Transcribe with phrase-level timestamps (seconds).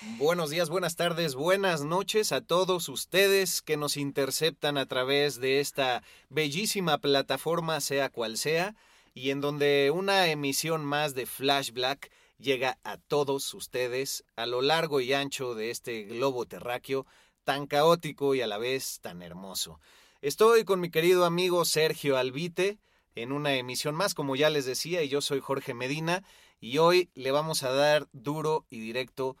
[0.00, 5.58] Buenos días, buenas tardes, buenas noches a todos ustedes que nos interceptan a través de
[5.58, 8.76] esta bellísima plataforma, sea cual sea,
[9.12, 14.62] y en donde una emisión más de Flash Black llega a todos ustedes a lo
[14.62, 17.04] largo y ancho de este globo terráqueo
[17.42, 19.80] tan caótico y a la vez tan hermoso.
[20.22, 22.78] Estoy con mi querido amigo Sergio Albite
[23.16, 26.22] en una emisión más, como ya les decía, y yo soy Jorge Medina,
[26.60, 29.36] y hoy le vamos a dar duro y directo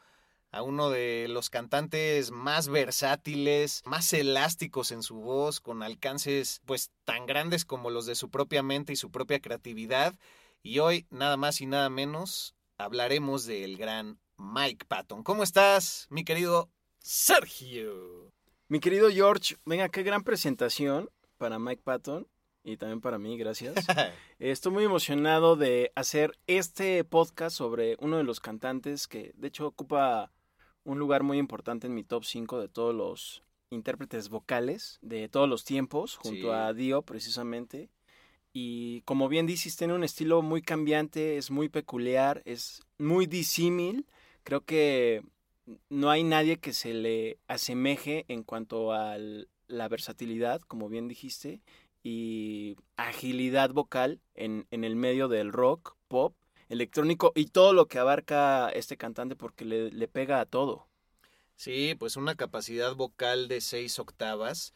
[0.50, 6.90] a uno de los cantantes más versátiles, más elásticos en su voz, con alcances pues
[7.04, 10.14] tan grandes como los de su propia mente y su propia creatividad.
[10.62, 15.22] Y hoy, nada más y nada menos, hablaremos del gran Mike Patton.
[15.22, 18.32] ¿Cómo estás, mi querido Sergio?
[18.68, 22.26] Mi querido George, venga, qué gran presentación para Mike Patton
[22.64, 23.74] y también para mí, gracias.
[24.38, 29.66] Estoy muy emocionado de hacer este podcast sobre uno de los cantantes que de hecho
[29.66, 30.32] ocupa
[30.88, 35.46] un lugar muy importante en mi top 5 de todos los intérpretes vocales de todos
[35.46, 37.90] los tiempos, junto a Dio precisamente.
[38.54, 44.06] Y como bien dices, tiene un estilo muy cambiante, es muy peculiar, es muy disímil.
[44.44, 45.22] Creo que
[45.90, 49.18] no hay nadie que se le asemeje en cuanto a
[49.66, 51.60] la versatilidad, como bien dijiste,
[52.02, 56.34] y agilidad vocal en, en el medio del rock, pop
[56.68, 60.86] electrónico y todo lo que abarca este cantante porque le, le pega a todo.
[61.56, 64.74] Sí, pues una capacidad vocal de seis octavas.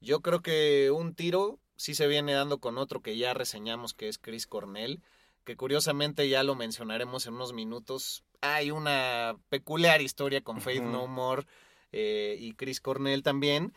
[0.00, 4.08] Yo creo que un tiro sí se viene dando con otro que ya reseñamos que
[4.08, 5.02] es Chris Cornell,
[5.44, 8.24] que curiosamente ya lo mencionaremos en unos minutos.
[8.40, 11.46] Hay una peculiar historia con Faith No More
[11.92, 13.72] eh, y Chris Cornell también.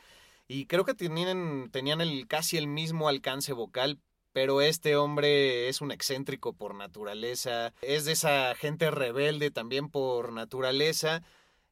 [0.47, 3.99] Y creo que tenían, tenían el, casi el mismo alcance vocal,
[4.31, 10.31] pero este hombre es un excéntrico por naturaleza, es de esa gente rebelde también por
[10.31, 11.23] naturaleza.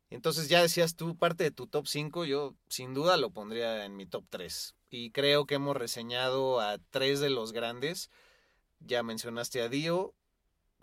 [0.10, 3.96] Entonces ya decías tú parte de tu top 5, yo sin duda lo pondría en
[3.96, 4.76] mi top 3.
[4.90, 8.10] Y creo que hemos reseñado a tres de los grandes.
[8.80, 10.14] Ya mencionaste a Dio,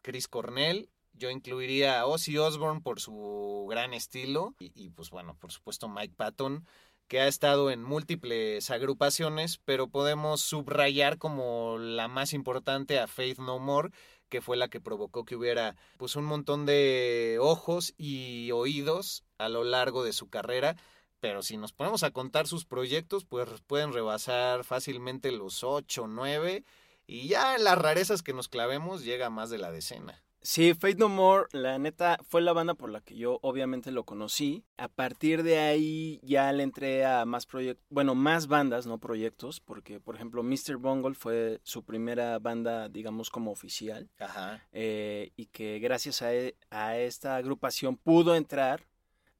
[0.02, 5.36] Chris Cornell, yo incluiría a Ozzy Osbourne por su gran estilo y, y pues bueno,
[5.40, 6.66] por supuesto Mike Patton
[7.08, 13.38] que ha estado en múltiples agrupaciones, pero podemos subrayar como la más importante a Faith
[13.38, 13.90] No More,
[14.28, 19.48] que fue la que provocó que hubiera pues un montón de ojos y oídos a
[19.48, 20.76] lo largo de su carrera.
[21.20, 26.64] Pero si nos ponemos a contar sus proyectos, pues pueden rebasar fácilmente los 8, 9
[27.06, 30.23] y ya las rarezas que nos clavemos llega a más de la decena.
[30.44, 34.04] Sí, Fate No More, la neta, fue la banda por la que yo obviamente lo
[34.04, 34.62] conocí.
[34.76, 39.60] A partir de ahí ya le entré a más proyectos, bueno, más bandas, no proyectos,
[39.60, 40.76] porque por ejemplo Mr.
[40.76, 44.10] Bungle fue su primera banda, digamos, como oficial.
[44.18, 44.62] Ajá.
[44.72, 48.86] Eh, y que gracias a, e, a, esta agrupación pudo entrar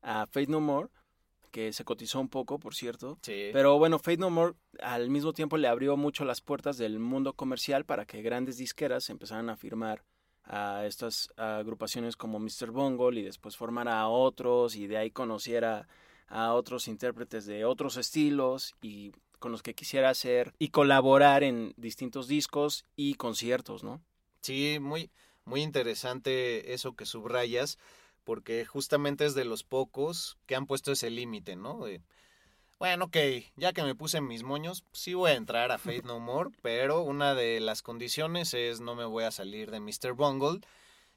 [0.01, 0.89] a Fate No More,
[1.51, 3.19] que se cotizó un poco, por cierto.
[3.21, 3.51] Sí.
[3.53, 7.35] Pero bueno, Fate No More al mismo tiempo le abrió mucho las puertas del mundo
[7.35, 10.03] comercial para que grandes disqueras empezaran a firmar
[10.45, 12.71] a estas agrupaciones como Mr.
[12.71, 15.89] Bungle y después formara a otros y de ahí conociera
[16.29, 21.75] a otros intérpretes de otros estilos y con los que quisiera hacer y colaborar en
[21.77, 24.03] distintos discos y conciertos, ¿no?
[24.41, 25.11] Sí, muy,
[25.45, 27.79] muy interesante eso que subrayas,
[28.25, 31.85] porque justamente es de los pocos que han puesto ese límite, ¿no?
[32.85, 33.17] Bueno, ok,
[33.57, 37.01] ya que me puse mis moños, sí voy a entrar a Faith No More, pero
[37.01, 40.13] una de las condiciones es no me voy a salir de Mr.
[40.13, 40.61] Bungle.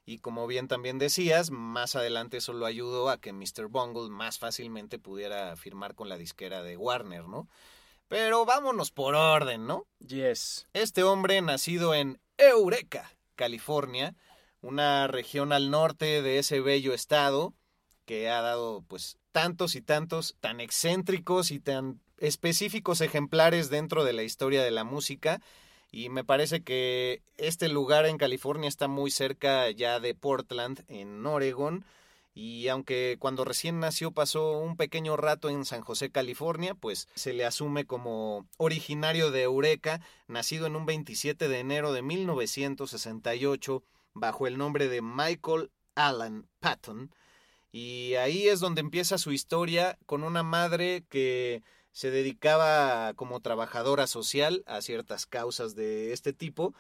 [0.06, 3.68] Y como bien también decías, más adelante eso lo ayudó a que Mr.
[3.68, 7.50] Bungle más fácilmente pudiera firmar con la disquera de Warner, ¿no?
[8.08, 9.88] Pero vámonos por orden, ¿no?
[10.00, 10.70] Yes.
[10.72, 14.16] Este hombre, nacido en Eureka, California,
[14.62, 17.54] una región al norte de ese bello estado,
[18.06, 24.12] que ha dado pues tantos y tantos tan excéntricos y tan específicos ejemplares dentro de
[24.12, 25.42] la historia de la música
[25.92, 31.24] y me parece que este lugar en California está muy cerca ya de Portland, en
[31.24, 31.86] Oregon,
[32.34, 37.34] y aunque cuando recién nació pasó un pequeño rato en San José, California, pues se
[37.34, 43.84] le asume como originario de Eureka, nacido en un 27 de enero de 1968
[44.16, 47.12] bajo el nombre de Michael Alan Patton,
[47.72, 54.08] y ahí es donde empieza su historia con una madre que se dedicaba como trabajadora
[54.08, 56.74] social a ciertas causas de este tipo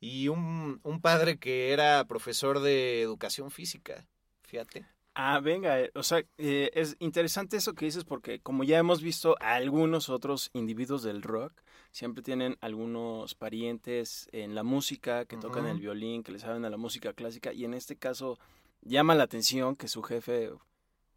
[0.00, 4.06] y un, un padre que era profesor de educación física,
[4.42, 4.86] fíjate.
[5.14, 9.02] Ah, venga, eh, o sea, eh, es interesante eso que dices porque como ya hemos
[9.02, 11.52] visto a algunos otros individuos del rock,
[11.90, 16.70] siempre tienen algunos parientes en la música, que tocan el violín, que le saben a
[16.70, 18.38] la música clásica y en este caso
[18.82, 20.50] llama la atención que su jefe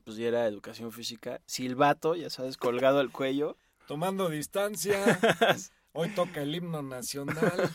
[0.03, 3.57] pues diera educación física, silbato, ya sabes, colgado al cuello.
[3.87, 5.19] Tomando distancia.
[5.93, 7.71] Hoy toca el himno nacional.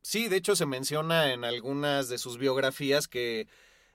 [0.00, 3.48] Sí, de hecho se menciona en algunas de sus biografías que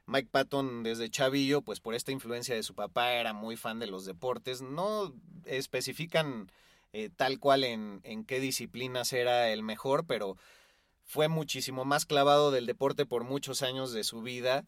[0.06, 3.88] Mike Patton desde chavillo, pues por esta influencia de su papá, era muy fan de
[3.88, 4.62] los deportes.
[4.62, 5.14] No
[5.46, 6.52] especifican
[6.92, 10.38] eh, tal cual en, en qué disciplinas era el mejor, pero
[11.04, 14.66] fue muchísimo más clavado del deporte por muchos años de su vida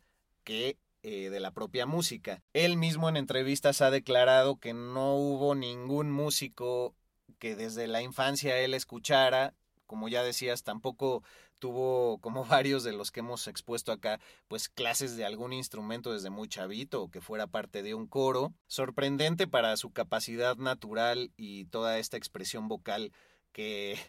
[0.49, 2.41] que eh, de la propia música.
[2.53, 6.95] Él mismo en entrevistas ha declarado que no hubo ningún músico
[7.37, 9.53] que desde la infancia él escuchara,
[9.85, 11.21] como ya decías, tampoco
[11.59, 16.31] tuvo, como varios de los que hemos expuesto acá, pues clases de algún instrumento desde
[16.31, 18.51] muy chavito o que fuera parte de un coro.
[18.65, 23.11] Sorprendente para su capacidad natural y toda esta expresión vocal
[23.51, 23.99] que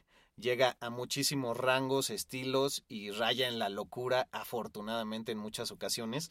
[0.40, 6.30] llega a muchísimos rangos, estilos y raya en la locura, afortunadamente en muchas ocasiones.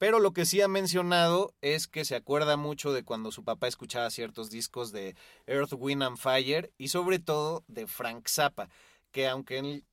[0.00, 3.68] Pero lo que sí ha mencionado es que se acuerda mucho de cuando su papá
[3.68, 5.14] escuchaba ciertos discos de
[5.46, 8.70] Earth, Wind and Fire y sobre todo de Frank Zappa,
[9.10, 9.84] que aunque él,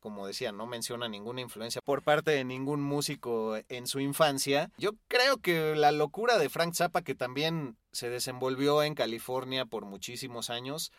[0.00, 4.94] como decía, no menciona ninguna influencia por parte de ningún músico en su infancia, yo
[5.06, 10.50] creo que la locura de Frank Zappa, que también se desenvolvió en California por muchísimos
[10.50, 10.90] años,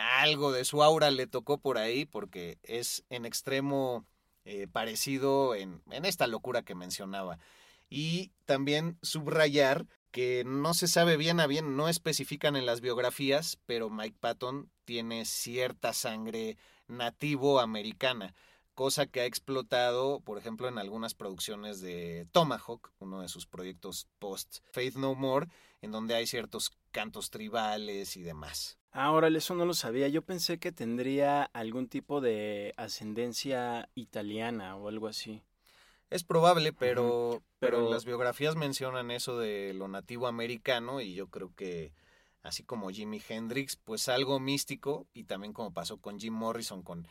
[0.00, 4.04] algo de su aura le tocó por ahí porque es en extremo
[4.44, 7.38] eh, parecido en, en esta locura que mencionaba.
[7.88, 13.58] Y también subrayar que no se sabe bien a bien, no especifican en las biografías,
[13.66, 16.56] pero Mike Patton tiene cierta sangre
[16.88, 18.34] nativo americana,
[18.74, 24.08] cosa que ha explotado, por ejemplo, en algunas producciones de Tomahawk, uno de sus proyectos
[24.18, 25.48] post Faith No More,
[25.80, 28.78] en donde hay ciertos cantos tribales y demás.
[28.92, 30.08] Ahora, eso no lo sabía.
[30.08, 35.42] Yo pensé que tendría algún tipo de ascendencia italiana o algo así.
[36.10, 41.54] Es probable, pero, pero, las biografías mencionan eso de lo nativo americano y yo creo
[41.54, 41.92] que
[42.42, 47.06] así como Jimi Hendrix, pues algo místico y también como pasó con Jim Morrison, con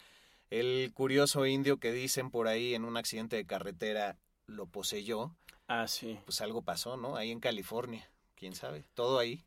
[0.49, 5.33] el curioso indio que dicen por ahí en un accidente de carretera lo poseyó.
[5.67, 6.19] Ah, sí.
[6.25, 7.15] Pues algo pasó, ¿no?
[7.15, 9.45] Ahí en California, quién sabe, todo ahí.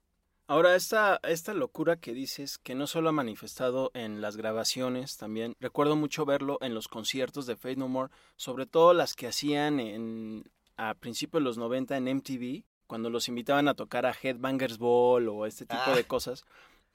[0.49, 5.54] Ahora, esta, esta locura que dices, que no solo ha manifestado en las grabaciones, también
[5.61, 9.80] recuerdo mucho verlo en los conciertos de Faith No More, sobre todo las que hacían
[9.80, 10.44] en,
[10.76, 15.28] a principios de los 90 en MTV, cuando los invitaban a tocar a Headbangers Ball
[15.28, 16.06] o este tipo de ah.
[16.06, 16.44] cosas,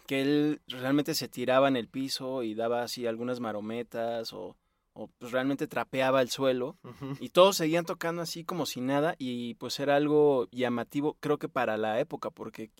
[0.05, 4.55] que él realmente se tiraba en el piso y daba así algunas marometas o,
[4.93, 6.77] o pues realmente trapeaba el suelo
[7.19, 11.49] y todos seguían tocando así como si nada y pues era algo llamativo creo que
[11.49, 12.71] para la época porque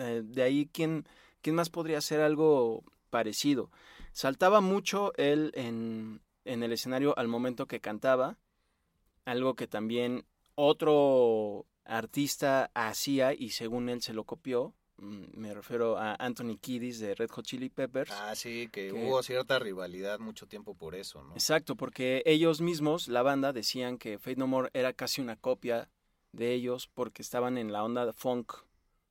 [0.00, 1.06] eh, de ahí, ¿quién,
[1.42, 3.70] ¿quién más podría hacer algo parecido?
[4.12, 8.38] Saltaba mucho él en, en el escenario al momento que cantaba,
[9.24, 10.24] algo que también
[10.54, 14.74] otro artista hacía y según él se lo copió.
[14.98, 18.10] Mm, me refiero a Anthony Kiddis de Red Hot Chili Peppers.
[18.12, 21.34] Ah, sí, que, hubo cierta rivalidad mucho tiempo por eso, ¿no?
[21.34, 25.90] Exacto, porque ellos mismos, la banda, decían que Fate No More era casi una copia
[26.32, 28.52] de ellos porque estaban en la onda de funk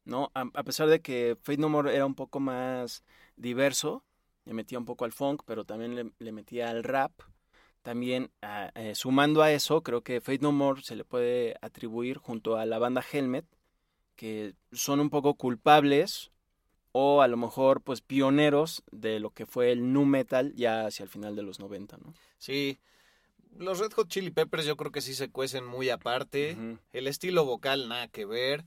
[0.05, 0.31] ¿no?
[0.33, 3.03] A, pesar de que Fate No More era un poco más
[3.35, 4.03] diverso,
[4.45, 7.11] le metía un poco al funk, pero también le, le metía al rap.
[7.81, 12.17] También ah, eh, sumando a eso, creo que Fate No More se le puede atribuir
[12.17, 13.45] junto a la banda Helmet,
[14.15, 16.31] que son un poco culpables
[16.93, 21.03] o a lo mejor pues pioneros de lo que fue el nu metal ya hacia
[21.03, 22.13] el final de los 90, ¿no?
[22.37, 22.79] Sí,
[23.57, 26.57] los Red Hot Chili Peppers yo creo que sí se cuecen muy aparte.
[26.93, 28.65] El estilo vocal nada que ver.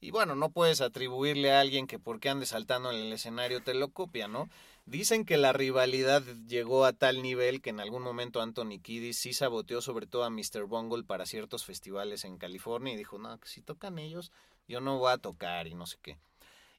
[0.00, 3.74] Y bueno, no puedes atribuirle a alguien que porque ande saltando en el escenario te
[3.74, 4.48] lo copia, ¿no?
[4.84, 9.32] Dicen que la rivalidad llegó a tal nivel que en algún momento Anthony Kiddis sí
[9.32, 10.66] saboteó sobre todo a Mr.
[10.68, 14.30] Bungle para ciertos festivales en California y dijo, no, que si tocan ellos,
[14.68, 16.18] yo no voy a tocar y no sé qué.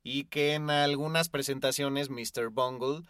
[0.04, 2.50] Y que en algunas presentaciones Mr.
[2.50, 3.02] Bungle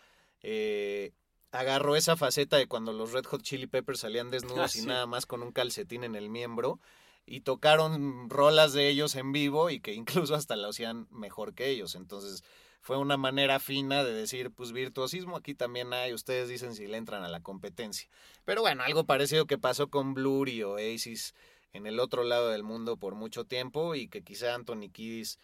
[0.41, 1.11] eh,
[1.51, 4.87] agarró esa faceta de cuando los Red Hot Chili Peppers salían desnudos Ah, y sí.
[4.87, 6.79] nada más con un calcetín en el miembro
[7.27, 11.69] y tocaron rolas de ellos en vivo y que incluso hasta lo hacían mejor que
[11.69, 11.93] ellos.
[11.95, 12.43] Entonces
[12.81, 16.97] fue una manera fina de decir, pues virtuosismo aquí también hay, ustedes dicen si le
[16.97, 18.09] entran a la competencia.
[18.45, 21.35] Pero bueno, algo parecido que pasó con Blur y Oasis
[21.73, 25.37] en el otro lado del mundo por mucho tiempo y que quizá Anthony Kiddis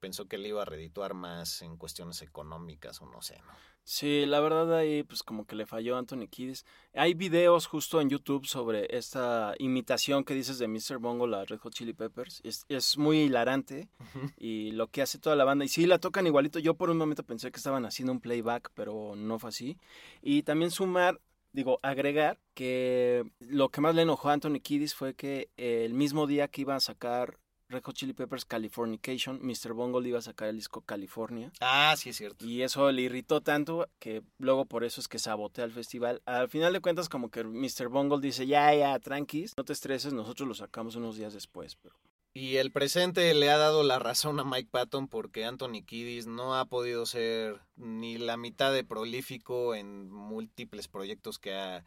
[0.00, 3.52] pensó que le iba a redituar más en cuestiones económicas o no sé, ¿no?
[3.82, 6.64] Sí, la verdad ahí pues como que le falló a Anthony Kiddis.
[6.94, 10.98] Hay videos justo en YouTube sobre esta imitación que dices de Mr.
[10.98, 12.40] Bungle a Red Hot Chili Peppers.
[12.44, 13.88] Es, es muy hilarante
[14.36, 15.64] y lo que hace toda la banda.
[15.64, 16.58] Y sí, la tocan igualito.
[16.58, 19.78] Yo por un momento pensé que estaban haciendo un playback, pero no fue así.
[20.22, 21.20] Y también sumar,
[21.52, 26.26] digo, agregar que lo que más le enojó a Anthony Kiddis fue que el mismo
[26.26, 29.72] día que iba a sacar Red Hot Chili Peppers Californication, Mr.
[29.72, 31.52] Bungle iba a sacar el disco California.
[31.60, 32.44] Ah, sí es cierto.
[32.44, 36.20] Y eso le irritó tanto que luego por eso es que sabotea el festival.
[36.24, 37.88] Al final de cuentas, como que Mr.
[37.88, 41.76] Bungle dice, ya, ya, tranquis, no te estreses, nosotros lo sacamos unos días después.
[41.76, 41.94] Pero...
[42.32, 46.56] Y el presente le ha dado la razón a Mike Patton porque Anthony Kiddis no
[46.56, 51.84] ha podido ser ni la mitad de prolífico en múltiples proyectos que ha,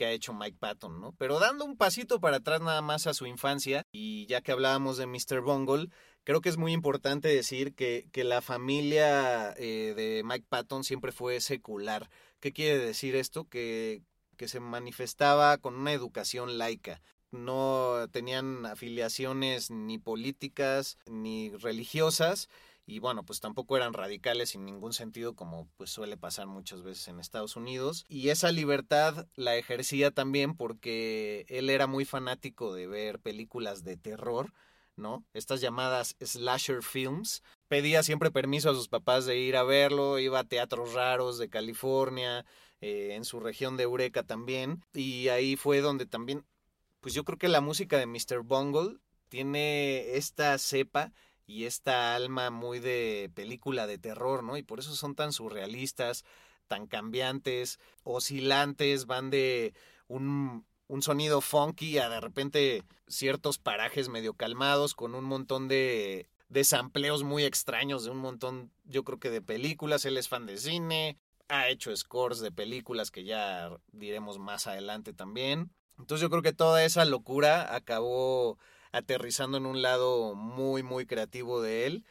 [0.00, 1.14] que ha hecho Mike Patton, ¿no?
[1.18, 4.96] Pero dando un pasito para atrás nada más a su infancia, y ya que hablábamos
[4.96, 5.42] de Mr.
[5.42, 5.90] Bungle,
[6.24, 11.12] creo que es muy importante decir que, que la familia eh, de Mike Patton siempre
[11.12, 12.08] fue secular.
[12.40, 13.44] ¿Qué quiere decir esto?
[13.44, 14.00] Que,
[14.38, 22.48] que se manifestaba con una educación laica no tenían afiliaciones ni políticas ni religiosas
[22.90, 27.06] y bueno, pues tampoco eran radicales en ningún sentido como pues suele pasar muchas veces
[27.06, 32.88] en Estados Unidos y esa libertad la ejercía también porque él era muy fanático de
[32.88, 34.52] ver películas de terror,
[34.96, 35.24] ¿no?
[35.34, 37.44] Estas llamadas slasher films.
[37.68, 41.48] Pedía siempre permiso a sus papás de ir a verlo, iba a teatros raros de
[41.48, 42.44] California,
[42.80, 46.44] eh, en su región de Eureka también y ahí fue donde también
[47.00, 48.42] pues yo creo que la música de Mr.
[48.42, 51.12] Bungle tiene esta cepa
[51.50, 54.56] y esta alma muy de película de terror, ¿no?
[54.56, 56.24] Y por eso son tan surrealistas,
[56.68, 59.74] tan cambiantes, oscilantes, van de
[60.06, 66.28] un, un sonido funky a de repente ciertos parajes medio calmados con un montón de,
[66.48, 70.46] de sampleos muy extraños de un montón, yo creo que de películas, él es fan
[70.46, 75.72] de cine, ha hecho scores de películas que ya diremos más adelante también.
[75.98, 78.56] Entonces yo creo que toda esa locura acabó
[78.92, 82.04] aterrizando en un lado muy, muy creativo de él.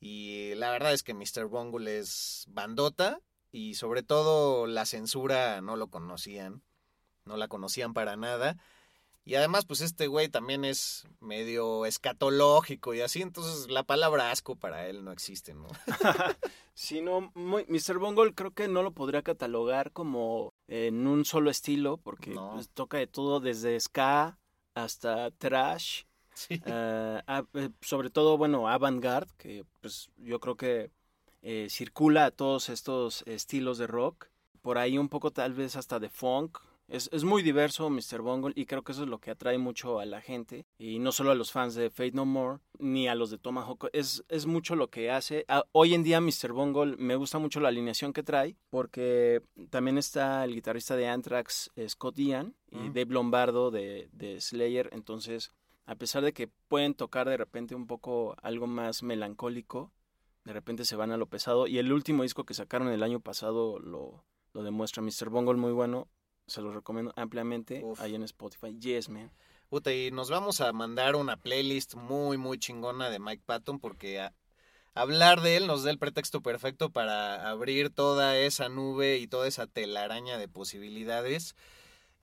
[0.00, 1.46] Y la verdad es que Mr.
[1.46, 3.20] Bungle es bandota
[3.50, 6.62] y sobre todo la censura no lo conocían,
[7.24, 8.56] no la conocían para nada.
[9.24, 14.56] Y además, pues este güey también es medio escatológico y así, entonces la palabra asco
[14.56, 15.66] para él no existe, ¿no?
[16.74, 17.98] Sí, no, muy- Mr.
[17.98, 22.52] Bungle creo que no lo podría catalogar como en un solo estilo, porque No.
[22.54, 24.38] pues, toca de todo desde ska
[24.74, 26.04] hasta trash,
[26.38, 26.60] Sí.
[26.66, 30.90] eh, a- eh, sobre todo, bueno, avant-garde, que pues yo creo que
[31.42, 34.26] eh, circula a todos estos estilos de rock.
[34.62, 36.58] Por ahí un poco tal vez hasta de funk.
[36.88, 38.22] Es, es muy diverso Mr.
[38.22, 40.64] Bungle y creo que eso es lo que atrae mucho a la gente.
[40.78, 43.88] Y no solo a los fans de Fate No More, ni a los de Tomahawk.
[43.92, 45.44] Es, es mucho lo que hace.
[45.48, 46.52] Ah, hoy en día Mr.
[46.52, 51.70] Bungle me gusta mucho la alineación que trae, porque también está el guitarrista de Anthrax,
[51.88, 52.92] Scott Ian, y Mm.
[52.94, 54.88] Dave Lombardo de, de Slayer.
[54.92, 55.52] Entonces,
[55.88, 59.90] a pesar de que pueden tocar de repente un poco algo más melancólico,
[60.44, 61.66] de repente se van a lo pesado.
[61.66, 65.30] Y el último disco que sacaron el año pasado lo, lo demuestra Mr.
[65.30, 66.06] Bungle, muy bueno.
[66.46, 68.00] Se los recomiendo ampliamente Uf.
[68.02, 68.78] ahí en Spotify.
[68.78, 69.30] Yes, man.
[69.70, 74.20] Puta, y nos vamos a mandar una playlist muy, muy chingona de Mike Patton porque
[74.20, 74.34] a-
[74.94, 79.46] hablar de él nos da el pretexto perfecto para abrir toda esa nube y toda
[79.48, 81.54] esa telaraña de posibilidades.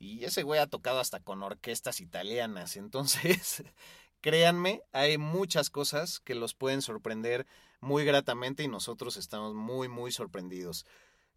[0.05, 2.77] Y ese güey ha tocado hasta con orquestas italianas.
[2.77, 3.63] Entonces,
[4.21, 7.47] créanme, hay muchas cosas que los pueden sorprender
[7.81, 10.85] muy gratamente y nosotros estamos muy, muy sorprendidos.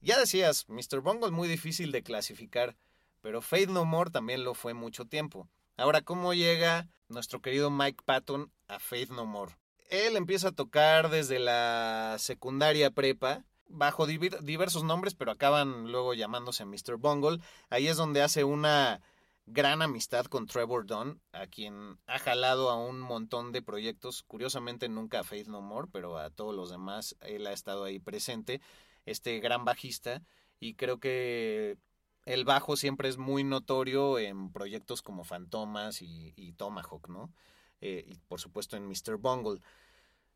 [0.01, 1.01] Ya decías, Mr.
[1.01, 2.77] Bungle muy difícil de clasificar,
[3.23, 5.49] pero Faith No More también lo fue mucho tiempo.
[5.77, 9.57] Ahora, ¿cómo llega nuestro querido Mike Patton a Faith No More?
[9.89, 16.65] Él empieza a tocar desde la secundaria prepa, bajo diversos nombres, pero acaban luego llamándose
[16.65, 16.97] Mr.
[16.97, 17.41] Bungle.
[17.71, 19.01] Ahí es donde hace una
[19.47, 24.89] gran amistad con Trevor Dunn, a quien ha jalado a un montón de proyectos, curiosamente
[24.89, 28.61] nunca a Faith No More, pero a todos los demás él ha estado ahí presente,
[29.07, 30.23] este gran bajista,
[30.61, 31.79] y creo que
[32.25, 37.33] el bajo siempre es muy notorio en proyectos como Fantomas y, Tomahawk, ¿no?
[37.81, 39.17] Eh, y por supuesto en Mr.
[39.19, 39.61] Bungle.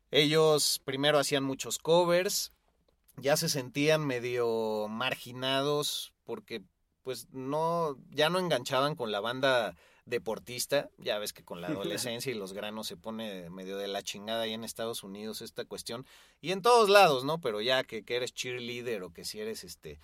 [0.09, 2.51] Ellos primero hacían muchos covers,
[3.17, 6.63] ya se sentían medio marginados porque
[7.03, 12.31] pues no, ya no enganchaban con la banda deportista, ya ves que con la adolescencia
[12.31, 16.05] y los granos se pone medio de la chingada ahí en Estados Unidos esta cuestión,
[16.41, 17.39] y en todos lados, ¿no?
[17.39, 19.99] Pero ya que, que eres cheerleader o que si eres este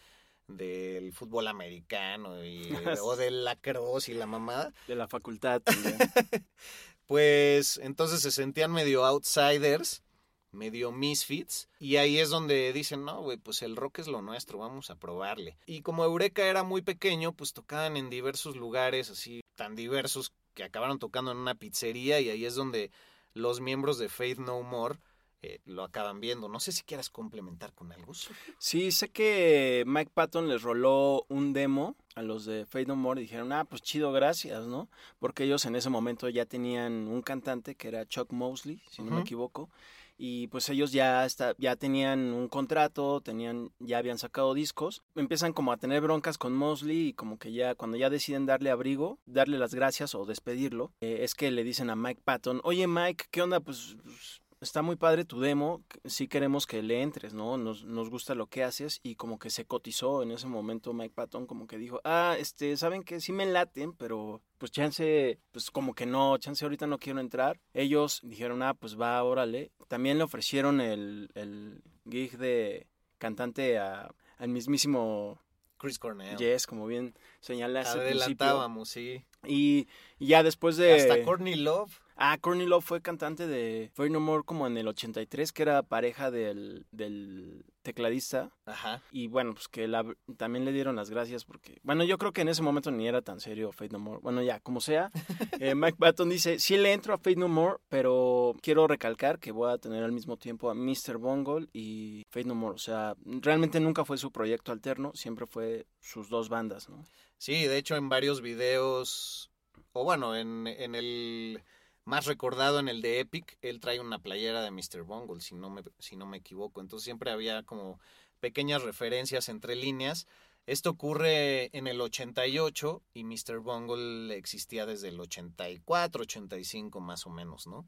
[0.48, 2.70] del fútbol americano y,
[3.04, 4.74] o del lacrosse y la mamada.
[4.88, 5.62] De la facultad
[7.06, 10.04] pues entonces se sentían medio outsiders
[10.51, 11.70] medio misfits.
[11.79, 14.96] Y ahí es donde dicen, no, güey, pues el rock es lo nuestro, vamos a
[14.96, 15.58] probarle.
[15.65, 20.63] Y como Eureka era muy pequeño, pues tocaban en diversos lugares así tan diversos que
[20.63, 22.91] acabaron tocando en una pizzería y ahí es donde
[23.34, 24.98] los miembros de Faith No More
[25.41, 26.50] eh, lo acaban viendo.
[26.50, 28.13] No sé si quieras complementar con algo.
[28.58, 33.22] Sí, sé que Mike Patton les roló un demo a los de Faith No More
[33.22, 34.89] y dijeron, ah, pues chido, gracias, ¿no?
[35.20, 39.12] Porque ellos en ese momento ya tenían un cantante que era Chuck Mosley, si no
[39.12, 39.70] me equivoco
[40.19, 45.53] y pues ellos ya está, ya tenían un contrato, tenían ya habían sacado discos, empiezan
[45.53, 49.17] como a tener broncas con Mosley y como que ya cuando ya deciden darle abrigo,
[49.25, 53.25] darle las gracias o despedirlo, eh, es que le dicen a Mike Patton, "Oye Mike,
[53.31, 53.61] ¿qué onda?
[53.61, 57.58] pues, pues está muy padre tu demo, sí queremos que le entres, ¿no?
[57.58, 61.13] Nos, nos gusta lo que haces y como que se cotizó en ese momento Mike
[61.16, 65.72] Patton, como que dijo, ah, este, saben que sí me laten, pero pues chance, pues
[65.72, 67.60] como que no, chance ahorita no quiero entrar.
[67.74, 69.72] Ellos dijeron, ah, pues va, órale.
[69.88, 75.39] También le ofrecieron el, el gig de cantante a, al mismísimo
[75.80, 76.38] Chris Cornell.
[76.38, 78.00] Yes, como bien señalaste.
[78.00, 79.24] Adelantábamos, sí.
[79.48, 79.88] Y,
[80.19, 80.93] y, ya después de...
[80.93, 81.98] Hasta Courtney Love.
[82.21, 85.84] Ah, Courtney Love fue cantante de Fire No More como en el 83, que era
[85.84, 88.51] pareja del, del tecladista.
[88.65, 89.01] Ajá.
[89.10, 90.03] Y bueno, pues que la,
[90.36, 93.21] también le dieron las gracias porque, bueno, yo creo que en ese momento ni era
[93.21, 94.19] tan serio Fate No More.
[94.21, 95.12] Bueno, ya, como sea.
[95.62, 99.53] eh, Mike Patton dice, sí le entro a Fate No More, pero quiero recalcar que
[99.53, 101.17] voy a tener al mismo tiempo a Mr.
[101.19, 102.75] Bungle y Fate No More.
[102.75, 107.05] O sea, realmente nunca fue su proyecto alterno, siempre fue sus dos bandas, ¿no?
[107.38, 109.49] Sí, de hecho en varios videos,
[109.93, 111.63] o bueno, en, en el
[112.10, 115.04] más recordado en el de Epic, él trae una playera de Mr.
[115.04, 116.82] Bungle, si no me, si no me equivoco.
[116.82, 118.00] Entonces siempre había como
[118.39, 120.26] pequeñas referencias entre líneas.
[120.65, 123.60] Esto ocurre en el 88 y Mr.
[123.60, 127.88] Bungle existía desde el 84, 85 más o menos, ¿no?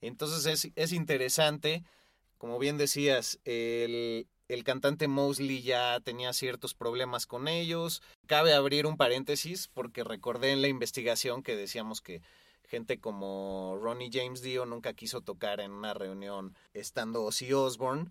[0.00, 1.82] Entonces es, es interesante,
[2.38, 8.02] como bien decías, el, el cantante Mosley ya tenía ciertos problemas con ellos.
[8.26, 12.22] Cabe abrir un paréntesis porque recordé en la investigación que decíamos que
[12.68, 18.10] gente como Ronnie James Dio nunca quiso tocar en una reunión estando Ozzy Osbourne.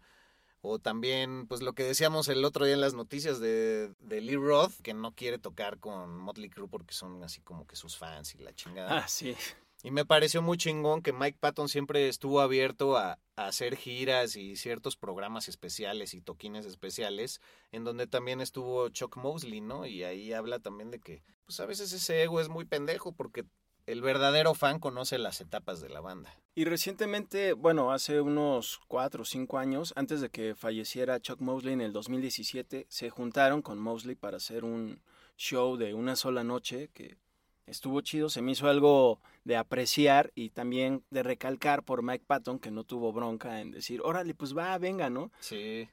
[0.62, 4.36] O también, pues lo que decíamos el otro día en las noticias de, de Lee
[4.36, 8.34] Roth, que no quiere tocar con Motley Crue porque son así como que sus fans
[8.36, 8.98] y la chingada.
[8.98, 9.36] Ah, sí.
[9.84, 14.36] Y me pareció muy chingón que Mike Patton siempre estuvo abierto a, a, hacer giras
[14.36, 17.40] y ciertos programas especiales y toquines especiales,
[17.72, 19.86] en donde también estuvo Chuck Mosley, ¿no?
[19.86, 23.46] Y ahí habla también de que, pues a veces ese ego es muy pendejo porque
[23.88, 26.38] el verdadero fan conoce las etapas de la banda.
[26.54, 31.74] Y recientemente, bueno, hace unos cuatro o cinco años, antes de que falleciera Chuck Mosley
[31.74, 35.02] en el 2017, se juntaron con Mosley para hacer un
[35.38, 37.18] show de una sola noche que
[37.66, 42.60] estuvo chido, se me hizo algo de apreciar y también de recalcar por Mike Patton
[42.60, 45.32] que no tuvo bronca en decir, órale, pues va, venga, ¿no?
[45.40, 45.88] Sí.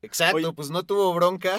[0.00, 1.58] Exacto, pues no tuvo bronca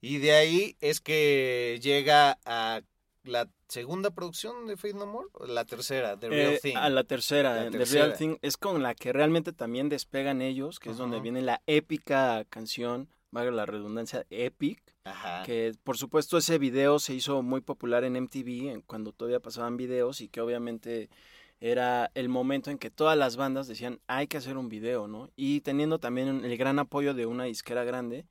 [0.00, 2.80] y de ahí es que llega a
[3.22, 6.76] la segunda producción de Faith No More, la tercera, The Real eh, Thing.
[6.76, 10.90] A la tercera, The Real Thing, es con la que realmente también despegan ellos, que
[10.90, 15.42] es donde viene la épica canción, valga la redundancia, Epic, Ajá.
[15.44, 20.20] que por supuesto ese video se hizo muy popular en MTV cuando todavía pasaban videos
[20.20, 21.10] y que obviamente
[21.60, 25.30] era el momento en que todas las bandas decían hay que hacer un video, ¿no?
[25.36, 28.26] Y teniendo también el gran apoyo de una disquera grande,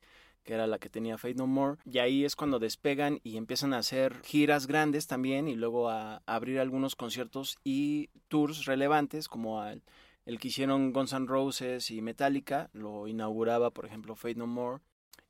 [0.45, 3.73] que era la que tenía Faith No More, y ahí es cuando despegan y empiezan
[3.73, 9.61] a hacer giras grandes también y luego a, abrir algunos conciertos y tours relevantes como
[9.65, 14.81] el que hicieron Guns N' Roses y Metallica, lo inauguraba por ejemplo Faith No More,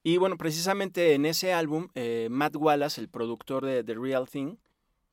[0.04, 4.58] Y bueno, precisamente en ese álbum, eh, Matt Wallace, el productor de The Real Thing,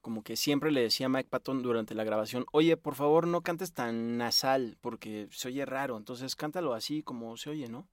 [0.03, 3.43] como que siempre le decía a Mike Patton durante la grabación, oye, por favor no
[3.43, 7.87] cantes tan nasal porque se oye raro, entonces cántalo así como se oye, ¿no?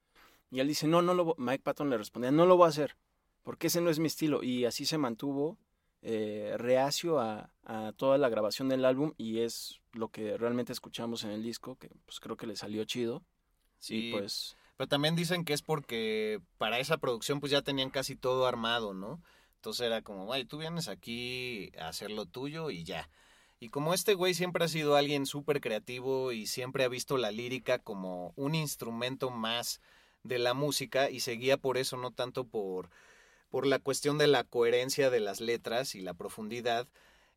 [0.52, 1.36] Y él dice, no, no lo voy-".
[1.38, 2.98] Mike Patton le respondía, no lo voy a hacer,
[3.44, 4.44] porque ese no es mi estilo.
[4.44, 5.58] Y así se mantuvo
[6.02, 11.24] eh, reacio a, a toda la grabación del álbum y es lo que realmente escuchamos
[11.24, 13.24] en el disco, que pues creo que le salió chido.
[13.80, 17.90] Sí, Y pues Pero también dicen que es porque para esa producción pues ya tenían
[17.90, 19.22] casi todo armado, ¿no?
[19.56, 23.10] Entonces era como, güey, tú vienes aquí a hacer lo tuyo y ya.
[23.60, 27.32] Y como este güey siempre ha sido alguien súper creativo y siempre ha visto la
[27.32, 29.82] lírica como un instrumento más
[30.24, 32.90] de la música y seguía por eso, no tanto por,
[33.50, 36.88] por la cuestión de la coherencia de las letras y la profundidad.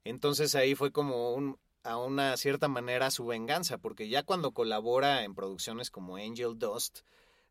[0.04, 5.24] Entonces ahí fue como un, a una cierta manera su venganza, porque ya cuando colabora
[5.24, 7.00] en producciones como Angel Dust,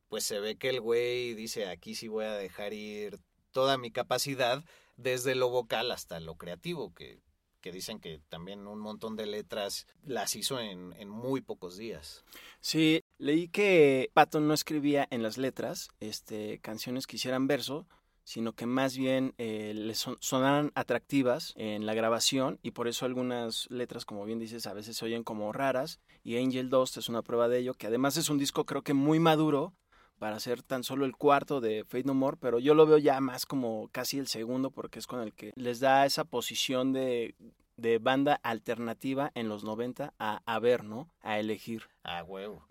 [0.09, 3.19] pues se ve que el güey dice, aquí sí voy a dejar ir
[3.51, 4.63] toda mi capacidad,
[4.97, 7.19] desde lo vocal hasta lo creativo, que,
[7.61, 12.23] que dicen que también un montón de letras las hizo en, en muy pocos días.
[12.59, 17.85] Sí, leí que Patton no escribía en las letras este, canciones que hicieran verso,
[18.23, 23.05] sino que más bien eh, le son- sonaran atractivas en la grabación y por eso
[23.05, 27.09] algunas letras, como bien dices, a veces se oyen como raras y Angel Dust es
[27.09, 29.73] una prueba de ello, que además es un disco creo que muy maduro
[30.17, 33.19] para ser tan solo el cuarto de Fate No More, pero yo lo veo ya
[33.21, 37.35] más como casi el segundo porque es con el que les da esa posición de,
[37.77, 41.09] de banda alternativa en los 90 a, a ver, ¿no?
[41.21, 41.83] A elegir.
[42.03, 42.65] Ah, huevo.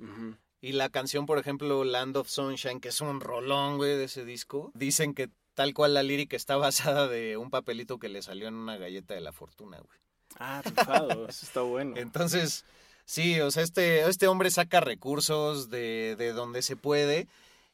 [0.60, 4.24] Y la canción, por ejemplo, Land of Sunshine, que es un rolón, güey, de ese
[4.24, 8.48] disco, dicen que tal cual la lírica está basada de un papelito que le salió
[8.48, 9.98] en una galleta de la fortuna, güey.
[10.38, 11.94] Ah, rifado, eso está bueno.
[11.98, 12.64] Entonces,
[13.04, 17.26] sí, o sea, este, este hombre saca recursos de, de donde se puede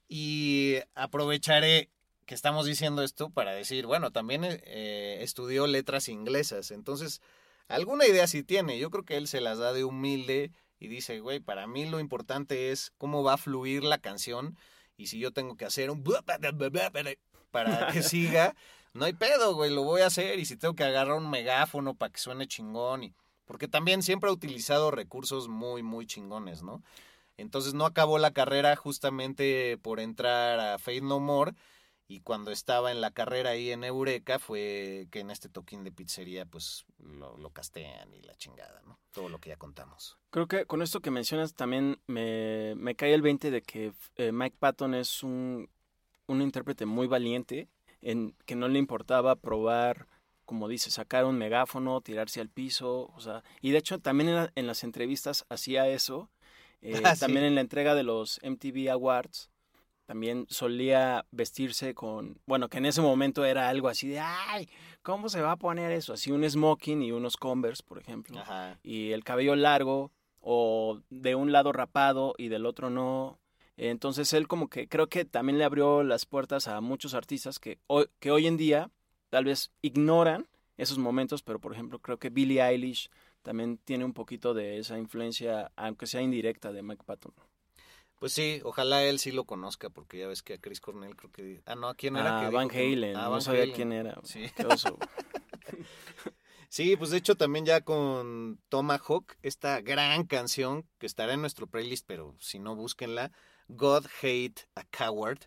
[0.08, 1.90] y aprovecharé
[2.26, 7.22] que estamos diciendo esto para decir, bueno, también eh, estudió letras inglesas, entonces,
[7.68, 11.20] alguna idea sí tiene, yo creo que él se las da de humilde y dice,
[11.20, 14.58] güey, para mí lo importante es cómo va a fluir la canción
[14.96, 16.04] y si yo tengo que hacer un
[17.50, 18.54] para que siga,
[18.92, 21.94] no hay pedo, güey, lo voy a hacer y si tengo que agarrar un megáfono
[21.94, 23.14] para que suene chingón y
[23.46, 26.82] porque también siempre ha utilizado recursos muy, muy chingones, ¿no?
[27.36, 31.52] Entonces no acabó la carrera justamente por entrar a Faith No More
[32.08, 35.92] y cuando estaba en la carrera ahí en Eureka fue que en este toquín de
[35.92, 38.98] pizzería pues lo, lo castean y la chingada, ¿no?
[39.12, 40.16] Todo lo que ya contamos.
[40.30, 44.30] Creo que con esto que mencionas también me, me cae el 20 de que eh,
[44.32, 45.68] Mike Patton es un,
[46.26, 47.68] un intérprete muy valiente,
[48.02, 50.06] en que no le importaba probar,
[50.44, 54.34] como dice, sacar un megáfono, tirarse al piso, o sea, y de hecho también en,
[54.36, 56.30] la- en las entrevistas hacía eso,
[56.82, 57.20] eh, Ah, sí.
[57.20, 59.50] también en la entrega de los MTV Awards,
[60.06, 64.68] también solía vestirse con, bueno, que en ese momento era algo así de, ay,
[65.02, 66.12] ¿cómo se va a poner eso?
[66.12, 68.78] Así un smoking y unos Converse, por ejemplo Ajá.
[68.82, 73.40] y el cabello largo o de un lado rapado y del otro no.
[73.76, 77.78] Entonces él como que creo que también le abrió las puertas a muchos artistas que
[77.88, 78.90] hoy, que hoy en día
[79.28, 83.10] tal vez ignoran esos momentos, pero por ejemplo creo que Billie Eilish
[83.42, 87.32] también tiene un poquito de esa influencia, aunque sea indirecta, de Mike Patton.
[88.18, 91.30] Pues sí, ojalá él sí lo conozca porque ya ves que a Chris Cornell creo
[91.32, 91.62] que...
[91.66, 92.40] Ah, no, ¿a quién era?
[92.40, 93.74] Ah, que Van Halen, Ah, no Van sabía Halen.
[93.74, 94.18] quién era.
[94.24, 94.46] Sí.
[94.56, 94.98] Qué oso.
[96.68, 101.68] Sí, pues de hecho también ya con Tomahawk, esta gran canción que estará en nuestro
[101.68, 103.30] playlist, pero si no, búsquenla.
[103.68, 105.38] God Hate a Coward.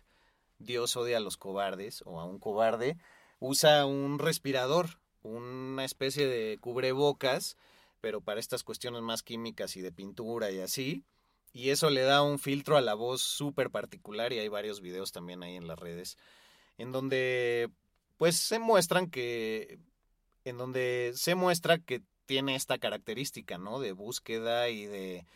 [0.58, 2.96] Dios odia a los cobardes o a un cobarde.
[3.38, 7.56] Usa un respirador, una especie de cubrebocas,
[8.00, 11.04] pero para estas cuestiones más químicas y de pintura y así.
[11.52, 15.12] Y eso le da un filtro a la voz súper particular y hay varios videos
[15.12, 16.16] también ahí en las redes
[16.80, 17.70] en donde
[18.16, 19.78] pues se muestran que
[20.44, 23.80] en donde se muestra que tiene esta característica, ¿no?
[23.80, 25.26] De búsqueda y de,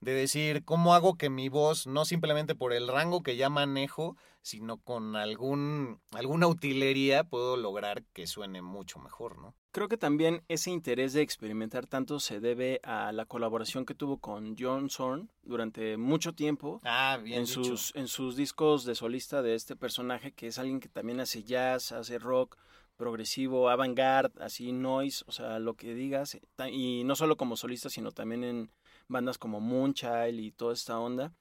[0.00, 4.16] de decir cómo hago que mi voz, no simplemente por el rango que ya manejo,
[4.42, 9.54] sino con algún, alguna utilería puedo lograr que suene mucho mejor, ¿no?
[9.72, 14.18] Creo que también ese interés de experimentar tanto se debe a la colaboración que tuvo
[14.18, 16.80] con John Zorn durante mucho tiempo.
[16.84, 17.62] Ah, bien en dicho.
[17.62, 21.44] sus, en sus discos de solista de este personaje, que es alguien que también hace
[21.44, 22.56] jazz, hace rock
[22.96, 26.38] progresivo, avant-garde, así noise, o sea, lo que digas,
[26.70, 28.70] y no solo como solista, sino también en
[29.08, 31.32] bandas como Moonchild y toda esta onda.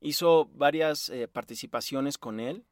[0.00, 2.64] Hizo varias eh, participaciones con él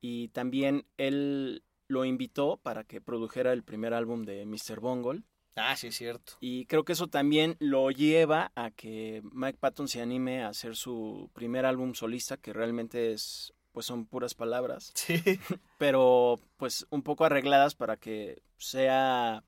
[0.00, 4.80] y también él lo invitó para que produjera el primer álbum de Mr.
[4.80, 5.24] Bungle.
[5.56, 6.34] Ah, sí, es cierto.
[6.40, 10.76] Y creo que eso también lo lleva a que Mike Patton se anime a hacer
[10.76, 14.92] su primer álbum solista, que realmente es pues son puras palabras.
[14.94, 15.14] Sí.
[15.78, 19.44] Pero pues un poco arregladas para que sea,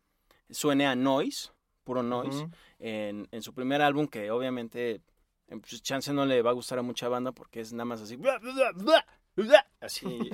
[0.51, 1.51] suene a noise,
[1.85, 5.01] puro noise, en, en su primer álbum que obviamente,
[5.49, 8.01] eh, pues, chance no le va a gustar a mucha banda porque es nada más
[8.01, 9.07] así, bla, bla, bla, bla,
[9.81, 10.31] así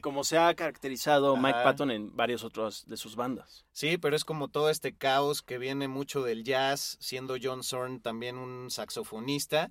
[0.00, 1.58] como se ha caracterizado Mike.
[1.64, 3.66] Patton en varios otros de sus bandas.
[3.72, 8.00] Sí, pero es como todo este caos que viene mucho del jazz, siendo John Zorn
[8.00, 9.70] también un saxofonista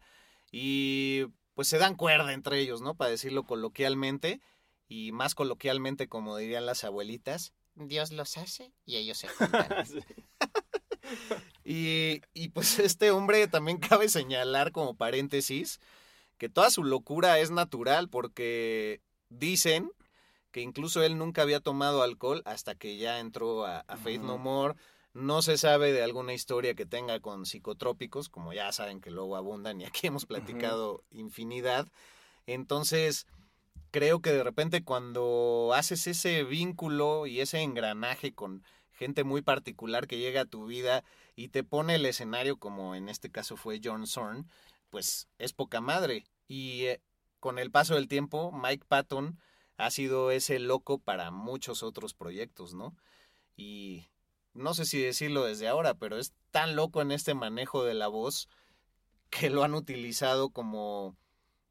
[0.51, 2.95] y pues se dan cuerda entre ellos, ¿no?
[2.95, 4.41] Para decirlo coloquialmente
[4.87, 9.69] y más coloquialmente como dirían las abuelitas, Dios los hace y ellos se juntan.
[11.63, 15.79] Y, y pues este hombre también cabe señalar como paréntesis
[16.37, 19.91] que toda su locura es natural porque dicen
[20.51, 24.37] que incluso él nunca había tomado alcohol hasta que ya entró a, a Faith No.
[24.37, 24.75] More.
[25.13, 29.35] No se sabe de alguna historia que tenga con psicotrópicos, como ya saben que luego
[29.35, 31.87] abundan y aquí hemos platicado infinidad.
[32.45, 33.25] Entonces,
[33.91, 40.07] creo que de repente cuando haces ese vínculo y ese engranaje con gente muy particular
[40.07, 41.03] que llega a tu vida
[41.35, 44.47] y te pone el escenario como en este caso fue John Zorn,
[44.89, 46.25] pues es poca madre.
[46.47, 47.01] Y eh,
[47.39, 49.39] con el paso del tiempo, Mike Patton
[49.77, 52.95] ha sido ese loco para muchos otros proyectos, ¿no?
[53.55, 54.07] Y
[54.53, 58.07] no sé si decirlo desde ahora, pero es tan loco en este manejo de la
[58.07, 58.49] voz
[59.29, 61.15] que lo han utilizado como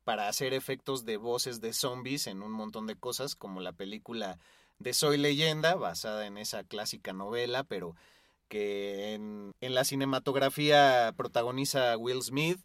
[0.05, 4.39] para hacer efectos de voces de zombies en un montón de cosas, como la película
[4.79, 7.97] de Soy leyenda, basada en esa clásica novela, pero
[8.49, 12.61] que en, en la cinematografía protagoniza Will Smith,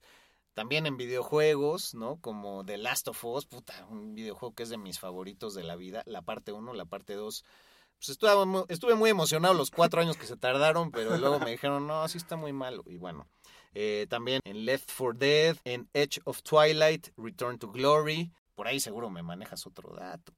[0.53, 2.17] también en videojuegos, ¿no?
[2.21, 5.75] Como The Last of Us, puta, un videojuego que es de mis favoritos de la
[5.75, 7.43] vida, la parte 1, la parte 2.
[7.97, 11.51] Pues estuve, mu- estuve muy emocionado los cuatro años que se tardaron, pero luego me
[11.51, 12.83] dijeron, no, así está muy malo.
[12.87, 13.27] Y bueno,
[13.73, 18.31] eh, también en Left 4 Dead, en Edge of Twilight, Return to Glory.
[18.55, 20.33] Por ahí seguro me manejas otro dato.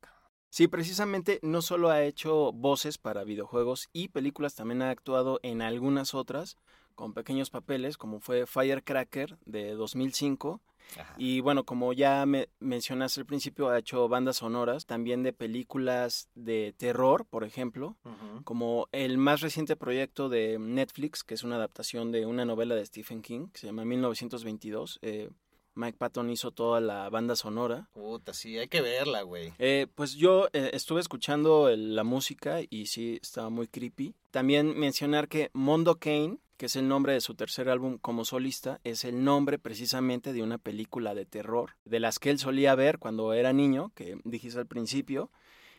[0.49, 5.63] Sí, precisamente no solo ha hecho voces para videojuegos y películas, también ha actuado en
[5.63, 6.57] algunas otras
[6.95, 10.61] con pequeños papeles, como fue Firecracker de 2005.
[10.99, 11.15] Ajá.
[11.17, 16.27] Y bueno, como ya me mencionaste al principio, ha hecho bandas sonoras, también de películas
[16.35, 17.95] de terror, por ejemplo,
[18.43, 22.85] como el más reciente proyecto de Netflix, que es una adaptación de una novela de
[22.85, 24.99] Stephen King, que se llama 1922.
[25.01, 25.29] Eh,
[25.75, 27.89] Mike Patton hizo toda la banda sonora.
[27.93, 29.53] Puta, sí, hay que verla, güey.
[29.57, 34.13] Eh, pues yo eh, estuve escuchando el- la música y sí, estaba muy creepy.
[34.29, 38.79] También mencionar que Mondo Kane, que es el nombre de su tercer álbum como solista,
[38.85, 42.99] es el nombre precisamente de una película de terror, de las que él solía ver
[42.99, 45.29] cuando era niño, que dijiste al principio.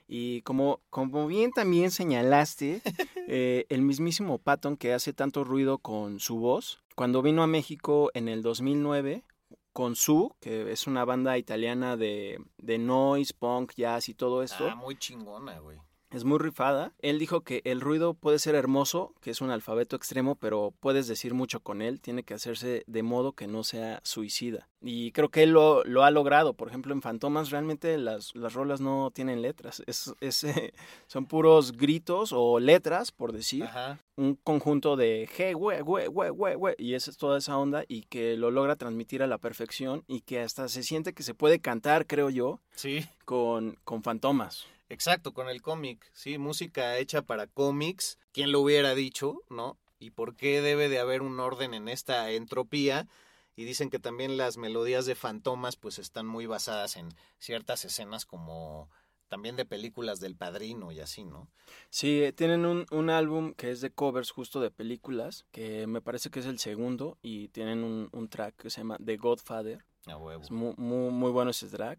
[0.06, 2.82] Y como, como bien también señalaste,
[3.28, 8.10] eh, el mismísimo Patton que hace tanto ruido con su voz, cuando vino a México
[8.12, 9.24] en el 2009,
[9.72, 14.68] con Su, que es una banda italiana de, de noise, punk, jazz y todo esto,
[14.68, 15.78] Ah, muy chingona, güey.
[16.14, 16.92] Es muy rifada.
[17.00, 21.06] Él dijo que el ruido puede ser hermoso, que es un alfabeto extremo, pero puedes
[21.08, 24.68] decir mucho con él, tiene que hacerse de modo que no sea suicida.
[24.86, 26.52] Y creo que él lo, lo ha logrado.
[26.54, 30.72] Por ejemplo, en Fantomas realmente las, las rolas no tienen letras, es, es, eh,
[31.06, 33.98] son puros gritos o letras, por decir Ajá.
[34.16, 37.84] un conjunto de hey, güey, güey, güey, güey, güey, y esa es toda esa onda
[37.88, 41.34] y que lo logra transmitir a la perfección y que hasta se siente que se
[41.34, 43.06] puede cantar, creo yo, Sí.
[43.24, 44.66] con, con fantomas.
[44.88, 49.78] Exacto, con el cómic, sí, música hecha para cómics, ¿quién lo hubiera dicho, no?
[49.98, 53.08] ¿Y por qué debe de haber un orden en esta entropía?
[53.56, 58.26] Y dicen que también las melodías de Fantomas pues están muy basadas en ciertas escenas
[58.26, 58.90] como
[59.28, 61.48] también de películas del Padrino y así, ¿no?
[61.88, 66.00] Sí, eh, tienen un, un álbum que es de covers justo de películas, que me
[66.00, 69.84] parece que es el segundo, y tienen un, un track que se llama The Godfather.
[70.06, 70.42] A huevo.
[70.42, 71.98] Es muy, muy, muy bueno ese track.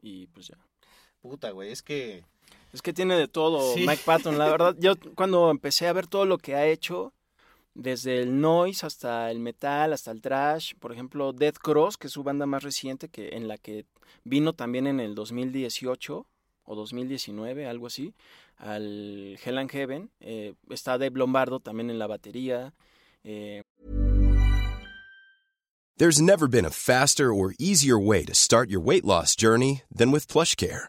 [0.00, 0.58] Y pues ya.
[1.22, 2.24] Puta, güey, es que
[2.72, 3.84] Es que tiene de todo Sí.
[3.86, 4.74] Mike Patton, la verdad.
[4.78, 7.12] Yo cuando empecé a ver todo lo que ha hecho,
[7.74, 12.12] desde el noise hasta el metal, hasta el trash, por ejemplo, Death Cross, que es
[12.12, 13.86] su banda más reciente, que en la que
[14.24, 16.26] vino también en el 2018
[16.64, 18.14] o 2019, algo así,
[18.56, 20.10] al Hell and Heaven.
[20.20, 22.72] Eh, está Dave Lombardo también en la batería.
[23.24, 23.62] eh,
[25.98, 30.10] There's never been a faster or easier way to start your weight loss journey than
[30.10, 30.88] with PlushCare.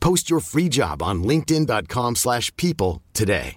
[0.00, 3.56] Post your free job on linkedin.com/people slash people today.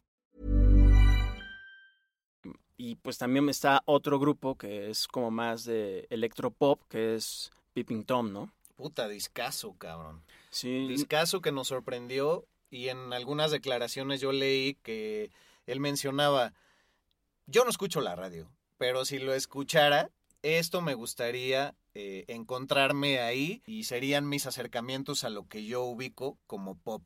[2.77, 8.06] Y pues también está otro grupo que es como más de electropop, que es Peeping
[8.06, 8.51] Tom, ¿no?
[8.75, 10.23] Puta, discaso, cabrón.
[10.49, 10.88] Sí.
[10.88, 15.30] Discaso que nos sorprendió y en algunas declaraciones yo leí que
[15.67, 16.54] él mencionaba,
[17.45, 18.49] yo no escucho la radio,
[18.80, 20.10] pero si lo escuchara,
[20.41, 26.38] esto me gustaría eh, encontrarme ahí y serían mis acercamientos a lo que yo ubico
[26.47, 27.04] como pop.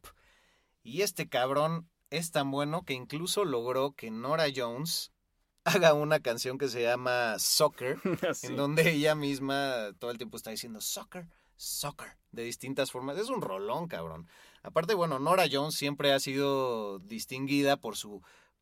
[0.84, 5.12] Y este cabrón es tan bueno que incluso logró que Nora Jones
[5.64, 7.98] haga una canción que se llama Soccer,
[8.36, 8.48] Sí.
[8.48, 13.18] en donde ella misma todo el tiempo está diciendo soccer, soccer, de distintas formas.
[13.18, 14.28] Es un rolón, cabrón.
[14.62, 18.22] Aparte, bueno, Nora Jones siempre ha sido distinguida por su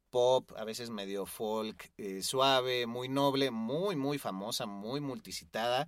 [0.09, 5.87] pop, a veces medio folk, eh, suave, muy noble, muy, muy famosa, muy multicitada.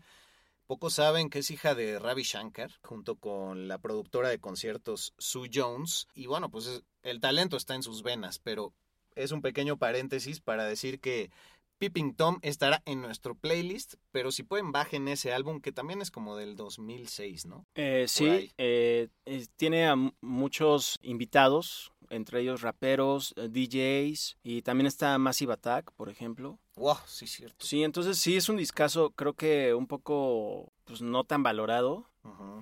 [0.68, 5.50] Pocos saben que es hija de Ravi Shankar, junto con la productora de conciertos Sue
[5.54, 6.08] Jones.
[6.16, 8.74] Y bueno, pues es- el talento está en sus venas, pero
[9.16, 11.30] es un pequeño paréntesis para decir que
[11.78, 16.10] Peeping Tom estará en nuestro playlist, pero si pueden bajen ese álbum que también es
[16.10, 17.66] como del 2006, ¿no?
[17.76, 19.10] Eh, sí, eh,
[19.58, 26.10] tiene a muchos invitados, entre ellos raperos, eh, DJs, y también está Massive Attack, por
[26.10, 26.60] ejemplo.
[26.76, 27.66] Wow, sí, cierto.
[27.66, 32.10] Sí, entonces sí es un discazo, creo que un poco, pues no tan valorado.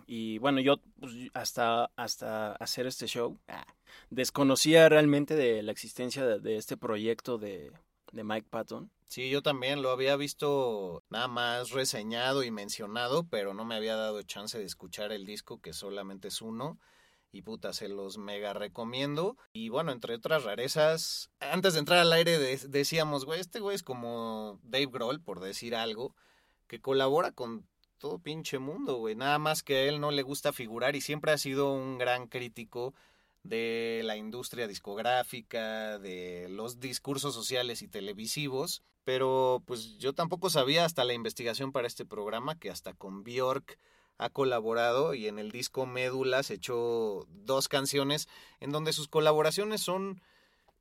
[0.07, 3.65] Y bueno, yo pues, hasta, hasta hacer este show ah,
[4.09, 7.71] desconocía realmente de la existencia de, de este proyecto de,
[8.11, 8.91] de Mike Patton.
[9.07, 13.95] Sí, yo también lo había visto nada más reseñado y mencionado, pero no me había
[13.95, 16.79] dado chance de escuchar el disco, que solamente es uno.
[17.33, 19.35] Y puta, se los mega recomiendo.
[19.53, 23.75] Y bueno, entre otras rarezas, antes de entrar al aire de- decíamos, güey, este güey
[23.75, 26.15] es como Dave Grohl, por decir algo,
[26.67, 27.67] que colabora con
[27.97, 29.15] todo pinche mundo, güey.
[29.15, 32.27] Nada más que a él no le gusta figurar y siempre ha sido un gran
[32.27, 32.93] crítico
[33.41, 40.85] de la industria discográfica, de los discursos sociales y televisivos, pero pues yo tampoco sabía
[40.85, 43.79] hasta la investigación para este programa que hasta con Bjork
[44.23, 48.29] ha colaborado y en el disco Médulas echó dos canciones
[48.61, 50.21] en donde sus colaboraciones son,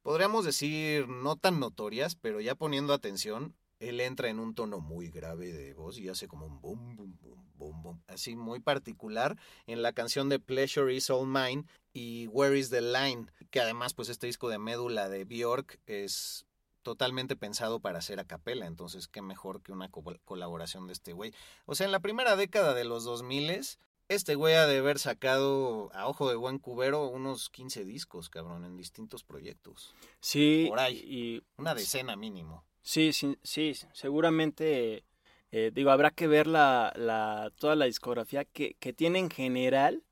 [0.02, 5.10] podríamos decir, no tan notorias, pero ya poniendo atención, él entra en un tono muy
[5.10, 9.36] grave de voz y hace como un boom, boom, boom, boom, boom, así muy particular
[9.66, 13.92] en la canción de Pleasure is All Mine y Where is the Line, que además
[13.92, 16.46] pues este disco de Médula de Bjork es
[16.82, 21.12] totalmente pensado para hacer a capela, entonces qué mejor que una co- colaboración de este
[21.12, 21.32] güey.
[21.66, 23.60] O sea, en la primera década de los 2000
[24.08, 28.64] este güey ha de haber sacado a ojo de buen cubero unos 15 discos, cabrón,
[28.64, 29.94] en distintos proyectos.
[30.20, 30.98] Sí, Por ahí.
[31.06, 32.64] y Una decena mínimo.
[32.82, 35.04] Sí, sí, sí, seguramente,
[35.50, 40.02] eh, digo, habrá que ver la, la, toda la discografía que, que tiene en general,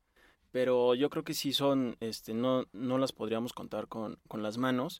[0.51, 4.57] pero yo creo que sí son, este, no, no las podríamos contar con, con las
[4.57, 4.99] manos.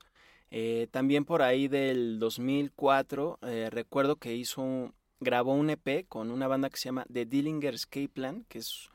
[0.52, 6.30] Eh, también por ahí del 2004, eh, recuerdo que hizo, un- grabó un EP con
[6.32, 8.90] una banda que se llama The Dillinger Escape Plan, que es,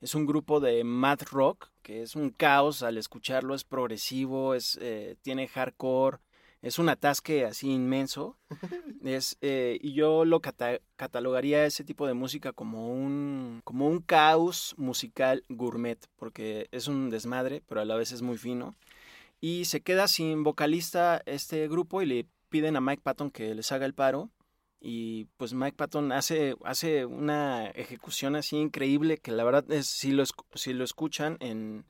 [0.00, 4.78] es un grupo de math rock, que es un caos al escucharlo, es progresivo, es,
[4.82, 6.18] eh, tiene hardcore,
[6.60, 8.36] es un atasque así inmenso.
[9.04, 14.00] Es, eh, y yo lo cata- catalogaría ese tipo de música como un, como un
[14.00, 18.74] caos musical gourmet, porque es un desmadre, pero a la vez es muy fino.
[19.40, 23.70] Y se queda sin vocalista este grupo y le piden a Mike Patton que les
[23.72, 24.30] haga el paro
[24.80, 30.12] y pues Mike Patton hace, hace una ejecución así increíble que la verdad es, si
[30.12, 30.24] lo,
[30.54, 31.84] si lo escuchan en,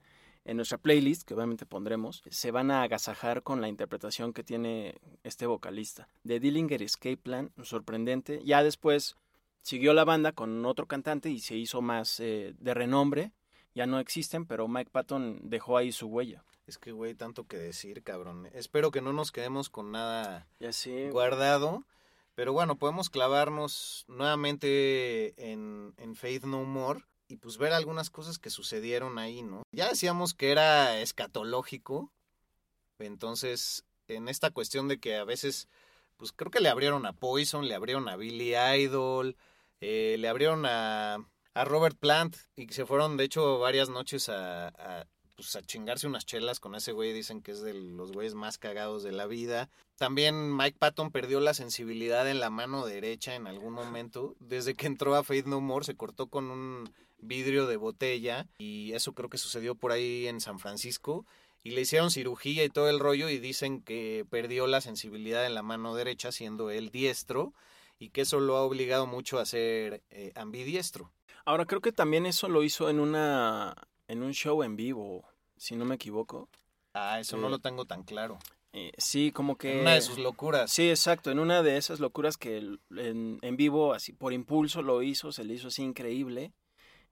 [0.44, 4.94] en nuestra playlist, que obviamente pondremos, se van a agasajar con la interpretación que tiene
[5.22, 6.09] este vocalista.
[6.24, 8.40] De Dillinger Escape Plan, sorprendente.
[8.44, 9.16] Ya después
[9.61, 13.32] siguió la banda con otro cantante y se hizo más eh, de renombre.
[13.79, 16.43] Ya no existen, pero Mike Patton dejó ahí su huella.
[16.66, 18.51] Es que, güey, tanto que decir, cabrón.
[18.53, 21.85] Espero que no nos quedemos con nada ya sí, guardado.
[22.35, 28.41] Pero bueno, podemos clavarnos nuevamente en, en Faith No More y pues ver algunas cosas
[28.41, 29.62] que sucedieron ahí, ¿no?
[29.70, 32.11] Ya decíamos que era escatológico.
[32.99, 35.68] Entonces, en esta cuestión de que a veces,
[36.16, 39.37] pues creo que le abrieron a Poison, le abrieron a Billy Idol,
[39.81, 41.24] eh, le abrieron a,
[41.55, 46.26] a Robert Plant y se fueron, de hecho, varias noches a, pues a chingarse unas
[46.26, 49.70] chelas con ese güey, dicen que es de los güeyes más cagados de la vida.
[49.96, 54.34] También Mike Patton perdió la sensibilidad en la mano derecha en algún momento.
[54.40, 58.92] Desde que entró a Faith No More se cortó con un vidrio de botella y
[58.94, 61.26] eso creo que sucedió por ahí en San Francisco
[61.62, 65.55] y le hicieron cirugía y todo el rollo y dicen que perdió la sensibilidad en
[65.55, 67.53] la mano derecha siendo él diestro
[67.99, 71.12] y que eso lo ha obligado mucho a ser eh, ambidiestro.
[71.49, 73.74] Ahora creo que también eso lo hizo en una
[74.07, 75.24] en un show en vivo,
[75.57, 76.51] si no me equivoco.
[76.92, 78.38] Ah, eso no Eh, lo tengo tan claro.
[78.74, 79.80] Eh, sí, como que...
[79.80, 80.70] Una de sus locuras.
[80.70, 85.03] Sí, exacto, en una de esas locuras que en, en vivo, así por impulso lo
[85.03, 86.53] hizo, se le hizo así increíble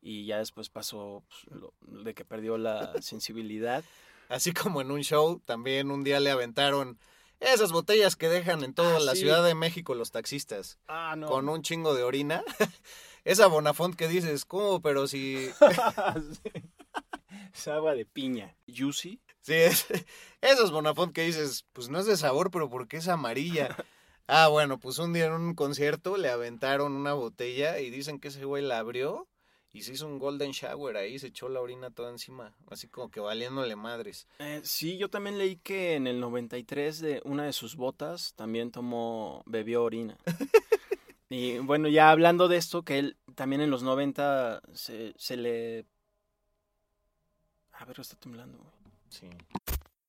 [0.02, 3.84] y ya después pasó pues, lo- de que perdió la sensibilidad.
[4.28, 6.98] Así como en un show, también un día le aventaron
[7.40, 9.20] esas botellas que dejan en toda Ah, la sí.
[9.20, 11.26] Ciudad de México los taxistas, Ah, no.
[11.26, 12.42] con un chingo de orina.
[13.26, 14.80] Esa Bonafont que dices, ¿cómo?
[14.80, 15.50] Pero si...
[17.52, 18.56] Es agua de piña.
[18.68, 19.20] Juicy.
[19.40, 19.54] Sí,
[20.40, 23.76] es, Bonafont que dices, pues no es de sabor, pero ¿por qué es amarilla?
[24.28, 28.26] Ah, bueno, pues un día en un concierto le aventaron una botella y dicen que
[28.26, 29.28] ese güey la abrió
[29.72, 33.08] y se hizo un golden shower ahí, se echó la orina toda encima, así como
[33.08, 34.26] que valiéndole madres.
[34.40, 38.72] Eh, sí, yo también leí que en el 93 de una de sus botas también
[38.72, 40.18] tomó, bebió orina.
[41.28, 45.86] y bueno, ya hablando de esto, que él también en los 90 se, se le...
[47.72, 48.58] A ver, está temblando.
[48.58, 48.70] güey.
[49.08, 49.28] Sí.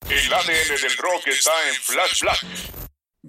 [0.10, 2.46] El ADN del rock está en Flash Black.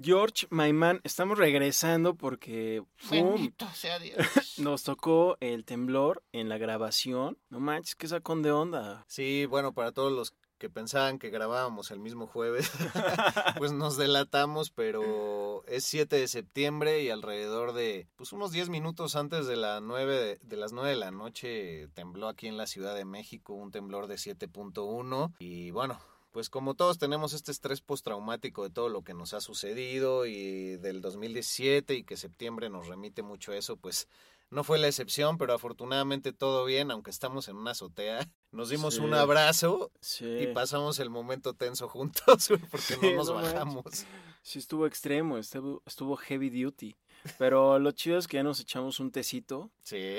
[0.01, 3.51] George, my man, estamos regresando porque ¡fum!
[3.73, 4.17] sea Dios.
[4.57, 7.37] nos tocó el temblor en la grabación.
[7.49, 9.03] No manches, qué sacón de onda.
[9.07, 12.69] Sí, bueno, para todos los que pensaban que grabábamos el mismo jueves,
[13.57, 19.15] pues nos delatamos, pero es 7 de septiembre y alrededor de, pues unos 10 minutos
[19.15, 22.67] antes de, la 9 de, de las 9 de la noche tembló aquí en la
[22.67, 25.97] Ciudad de México un temblor de 7.1 y bueno,
[26.31, 30.77] pues como todos tenemos este estrés postraumático de todo lo que nos ha sucedido y
[30.77, 34.07] del 2017 y que septiembre nos remite mucho a eso, pues
[34.51, 38.27] no fue la excepción, pero afortunadamente todo bien, aunque estamos en una azotea.
[38.51, 39.01] Nos dimos Sí.
[39.01, 40.25] un abrazo Sí.
[40.25, 43.53] y pasamos el momento tenso juntos, porque Sí, no nos no manches.
[43.53, 44.05] bajamos.
[44.41, 46.95] Sí, estuvo extremo, estuvo, estuvo heavy duty.
[47.37, 50.15] Pero lo chido es que ya nos echamos un tecito Sí,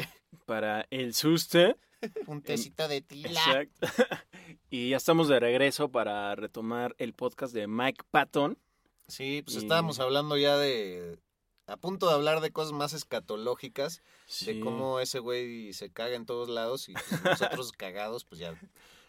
[0.47, 1.77] para el susto.
[2.27, 3.31] un tecito de tila.
[3.31, 3.89] Exacto.
[4.71, 8.59] y ya estamos de regreso para retomar el podcast de Mike Patton.
[9.09, 11.19] Sí, pues Y- estábamos hablando ya de...
[11.71, 14.03] A punto de hablar de cosas más escatológicas,
[14.45, 18.59] de cómo ese güey se caga en todos lados y pues, nosotros cagados, pues ya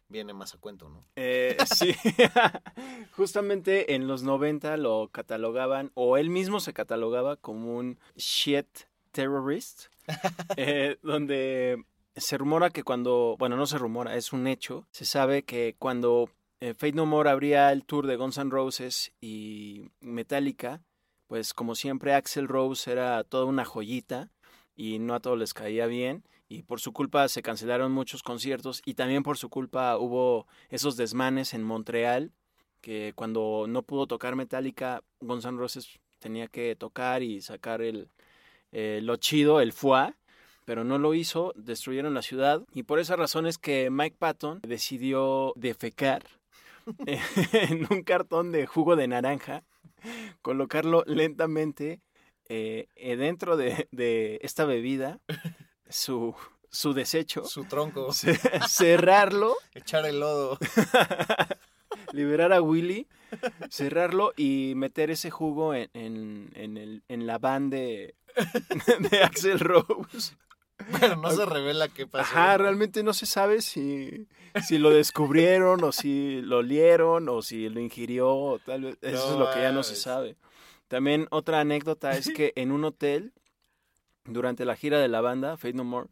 [0.10, 1.04] viene más a cuento, ¿no?
[1.16, 1.96] Eh, sí,
[3.16, 8.68] justamente en los 90 lo catalogaban, o él mismo se catalogaba como un shit
[9.12, 9.86] terrorist,
[10.56, 11.84] eh, donde
[12.16, 16.30] se rumora que cuando, bueno, no se rumora, es un hecho, se sabe que cuando
[16.60, 20.84] eh, Fate No More abría el tour de Guns N' Roses y Metallica,
[21.32, 24.30] pues como siempre Axel Rose era toda una joyita
[24.76, 28.82] y no a todos les caía bien y por su culpa se cancelaron muchos conciertos
[28.84, 32.34] y también por su culpa hubo esos desmanes en Montreal
[32.82, 38.10] que cuando no pudo tocar Metallica, Guns Roses tenía que tocar y sacar el,
[38.74, 40.14] eh, lo chido, el foie,
[40.66, 44.60] pero no lo hizo, destruyeron la ciudad y por esa razón es que Mike Patton
[44.64, 46.26] decidió defecar
[47.06, 49.64] en un cartón de jugo de naranja,
[50.42, 52.02] colocarlo lentamente
[52.50, 55.20] eh, eh, dentro de, de esta bebida,
[55.90, 56.36] su,
[56.70, 60.58] su desecho, Su tronco, ce- cerrarlo echar el lodo.
[62.14, 63.08] liberar a Willy,
[63.70, 68.16] cerrarlo y meter ese jugo en, en, en el, en la van de,
[69.12, 70.36] de Axel Rose.
[71.00, 72.24] Pero no se revela qué pasó.
[72.24, 74.28] Ajá, realmente no se sabe si,
[74.68, 78.98] si lo descubrieron o si lo olieron o si lo ingirió o tal vez.
[79.02, 80.38] Eso No es lo que ya no se sabe.
[80.88, 83.34] También otra anécdota es que en un hotel,
[84.26, 86.10] durante la gira de la banda, Fate No More,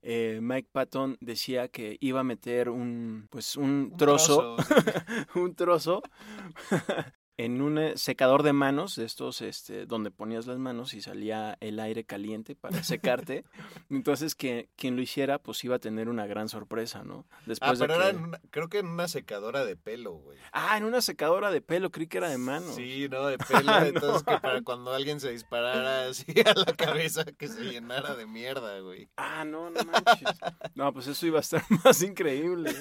[0.00, 4.56] eh, Mike Patton decía que iba a meter un, pues un, trozo,
[5.34, 6.02] un trozo
[7.44, 11.56] en un eh, secador de manos, de estos este, donde ponías las manos y salía
[11.60, 13.44] el aire caliente para secarte.
[13.90, 17.26] Entonces, que quien lo hiciera, pues iba a tener una gran sorpresa, ¿no?
[17.46, 18.16] Después ah, pero era
[18.50, 20.38] creo que en una secadora de pelo, güey.
[20.52, 22.76] Ah, en una secadora de pelo, creí que era de manos.
[22.76, 23.76] Sí, no, de pelo.
[23.78, 28.26] entonces, que para cuando alguien se disparara así a la cabeza, que se llenara de
[28.26, 29.08] mierda, güey.
[29.16, 30.38] Ah, no, no manches.
[30.76, 32.72] No, pues eso iba a estar más increíble.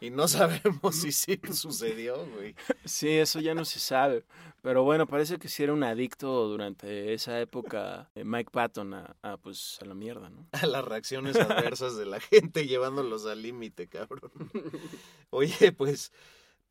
[0.00, 2.54] y no sabemos si sí sucedió, güey.
[2.84, 4.24] Sí, eso ya no se sabe.
[4.62, 9.36] Pero bueno, parece que sí era un adicto durante esa época eh, Mike Patton a,
[9.42, 10.46] pues a la mierda, ¿no?
[10.52, 14.30] A las reacciones adversas de la gente llevándolos al límite, cabrón.
[15.30, 16.12] Oye, pues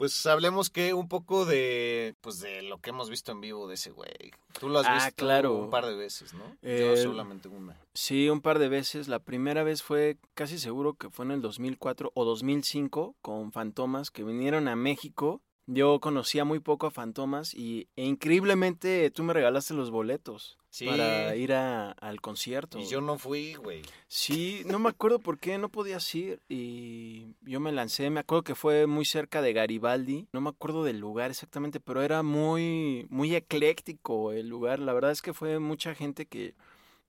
[0.01, 3.75] pues hablemos que un poco de pues de lo que hemos visto en vivo de
[3.75, 4.31] ese güey.
[4.59, 5.53] Tú lo has ah, visto claro.
[5.53, 6.57] un par de veces, ¿no?
[6.63, 7.77] Yo solamente una.
[7.93, 9.07] Sí, un par de veces.
[9.07, 14.09] La primera vez fue casi seguro que fue en el 2004 o 2005 con Fantomas
[14.09, 19.33] que vinieron a México yo conocía muy poco a Fantomas y e increíblemente tú me
[19.33, 22.79] regalaste los boletos para ir a, al concierto.
[22.79, 23.81] Y yo no fui, güey.
[24.07, 28.43] Sí, no me acuerdo por qué no podías ir y yo me lancé, me acuerdo
[28.43, 33.05] que fue muy cerca de Garibaldi, no me acuerdo del lugar exactamente, pero era muy
[33.09, 36.55] muy ecléctico el lugar, la verdad es que fue mucha gente que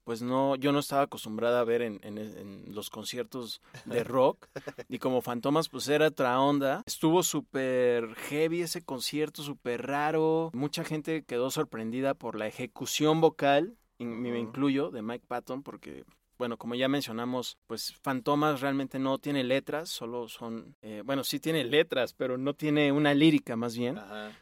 [0.04, 4.46] pues no, yo no estaba acostumbrada a ver en, en, los conciertos de rock.
[4.88, 6.82] y como Fantomas, pues era otra onda.
[6.86, 10.50] Estuvo súper heavy ese concierto, súper raro.
[10.52, 16.04] Mucha gente quedó sorprendida por la ejecución vocal, y me incluyo, de Mike Patton, porque
[16.42, 21.38] bueno, como ya mencionamos, pues Fantomas realmente no tiene letras, solo son, eh, bueno, sí
[21.38, 23.96] tiene letras, pero no tiene una lírica más bien.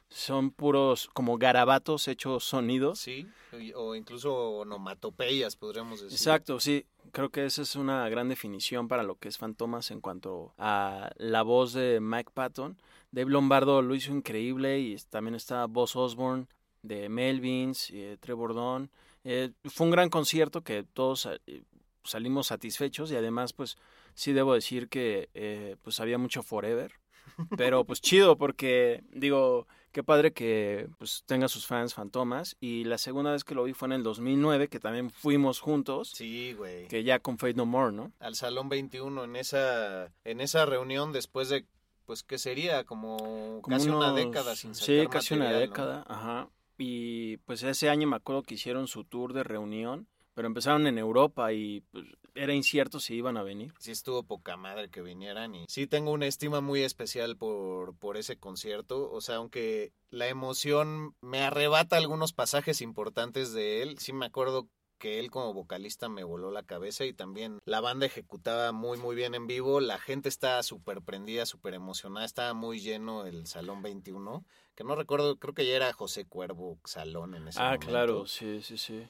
[0.08, 3.00] Son puros como garabatos hechos sonidos.
[3.00, 3.26] Sí,
[3.74, 6.16] o incluso onomatopeyas, podríamos decir.
[6.16, 6.86] Exacto, sí.
[7.12, 11.10] Creo que esa es una gran definición para lo que es Fantomas en cuanto a
[11.18, 12.78] la voz de Mike Patton.
[13.10, 16.46] Dave Lombardo lo hizo increíble y también está Boss Osborne
[16.80, 18.90] de Melvins, y Trevor Don.
[19.22, 21.62] Eh, fue un gran concierto que todos eh,
[22.04, 23.76] salimos satisfechos y además pues
[24.14, 26.92] sí debo decir que eh, pues había mucho forever
[27.56, 32.98] pero pues chido porque digo qué padre que pues tenga sus fans fantomas y la
[32.98, 36.88] segunda vez que lo vi fue en el 2009 que también fuimos juntos sí güey.
[36.88, 41.12] que ya con Fate No More no al salón 21 en esa en esa reunión
[41.12, 41.66] después de
[42.06, 47.36] pues que sería como, casi una década sin sacar sí casi una década ajá y
[47.38, 51.52] pues ese año me acuerdo que hicieron su tour de reunión pero empezaron en Europa
[51.52, 53.72] y pues, era incierto si iban a venir.
[53.78, 58.16] Sí estuvo poca madre que vinieran y sí tengo una estima muy especial por, por
[58.16, 64.12] ese concierto, o sea, aunque la emoción me arrebata algunos pasajes importantes de él, sí
[64.12, 64.68] me acuerdo
[65.00, 69.16] que él como vocalista me voló la cabeza y también la banda ejecutaba muy muy
[69.16, 73.82] bien en vivo, la gente estaba súper prendida, súper emocionada, estaba muy lleno el Salón
[73.82, 77.86] 21, que no recuerdo, creo que ya era José Cuervo Salón en ese ah, momento.
[77.86, 79.08] Ah, claro, sí, sí, sí.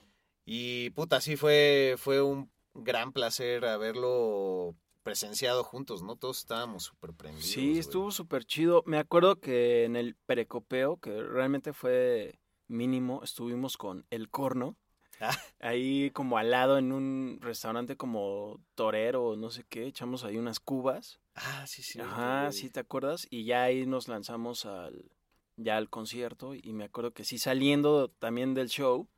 [0.52, 4.74] Y puta, sí fue, fue un gran placer haberlo
[5.04, 6.16] presenciado juntos, ¿no?
[6.16, 7.46] Todos estábamos súper prendidos.
[7.48, 8.82] Sí, estuvo súper chido.
[8.84, 14.76] Me acuerdo que en el Perecopeo, que realmente fue mínimo, estuvimos con El Corno.
[15.20, 15.38] Ah.
[15.60, 20.58] Ahí como al lado en un restaurante como torero, no sé qué, echamos ahí unas
[20.58, 21.20] cubas.
[21.36, 22.00] Ah, sí, sí.
[22.00, 23.28] Ajá, sí, ¿te acuerdas?
[23.30, 25.12] Y ya ahí nos lanzamos al,
[25.54, 29.08] ya al concierto y me acuerdo que sí, saliendo también del show,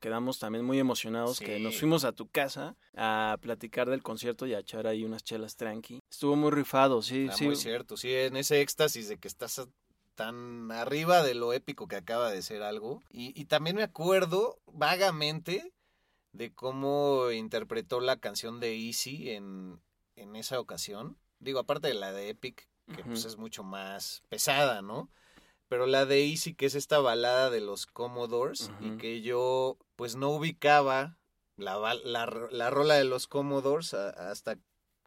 [0.00, 4.54] quedamos también muy emocionados que nos fuimos a tu casa a platicar del concierto y
[4.54, 6.00] a echar ahí unas chelas tranqui.
[6.10, 7.46] Estuvo muy rifado, sí, sí.
[7.46, 9.68] Muy cierto, sí, en ese éxtasis de que estás
[10.14, 13.02] tan arriba de lo épico que acaba de ser algo.
[13.10, 15.72] Y, y también me acuerdo vagamente
[16.32, 19.80] de cómo interpretó la canción de Easy en,
[20.16, 21.16] en esa ocasión.
[21.38, 25.10] Digo, aparte de la de Epic, que pues es mucho más pesada, ¿no?
[25.70, 30.16] Pero la de Easy, que es esta balada de los Commodores, y que yo pues
[30.16, 31.16] no ubicaba
[31.56, 34.58] la, la, la rola de los Commodores hasta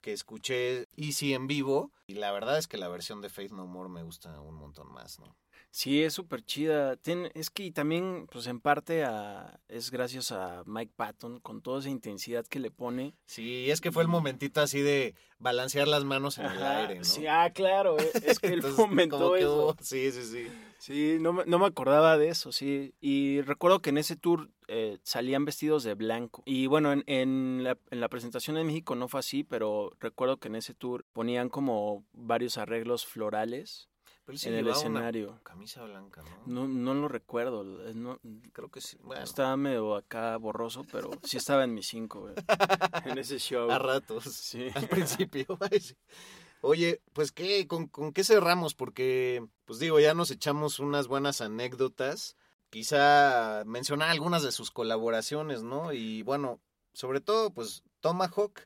[0.01, 3.68] que escuché Easy en vivo, y la verdad es que la versión de Faith No
[3.68, 5.36] More me gusta un montón más, ¿no?
[5.76, 6.99] Sí, es súper chida.
[7.34, 11.89] es que también, pues en parte a, es gracias a Mike Patton con toda esa
[11.89, 13.15] intensidad que le pone.
[13.26, 17.03] Sí, es que fue el momentito así de balancear las manos en el aire, ¿no?
[17.03, 19.76] Sí, ah, claro, eh, es que él fomentó eso.
[19.82, 20.47] Sí, sí, sí.
[20.78, 22.93] Sí, no, no me acordaba de eso, sí.
[23.01, 26.43] Y recuerdo que en ese tour eh, salían vestidos de blanco.
[26.45, 30.38] Y bueno, en, en, la, en la presentación en México no fue así, pero recuerdo
[30.38, 33.89] que en ese tour ponían como varios arreglos florales
[34.26, 35.39] Pero él sí en el una escenario.
[35.43, 36.65] Camisa blanca, ¿no?
[36.65, 37.88] No, no lo recuerdo.
[37.88, 38.19] eh, No,
[38.53, 38.97] Creo que sí.
[39.03, 42.34] Bueno, Estaba medio acá borroso, pero sí estaba en mi cinco, güey.
[43.05, 43.69] En ese show.
[43.69, 44.24] a ratos.
[44.26, 44.67] Sí.
[44.76, 45.45] Al principio.
[46.61, 51.41] Oye, pues qué, con, con qué cerramos, porque, pues digo, ya nos echamos unas buenas
[51.41, 52.38] anécdotas.
[52.69, 55.91] Quizá mencionar algunas de sus colaboraciones, ¿no?
[55.93, 56.61] Y bueno,
[56.93, 58.61] sobre todo, pues Tomahawk,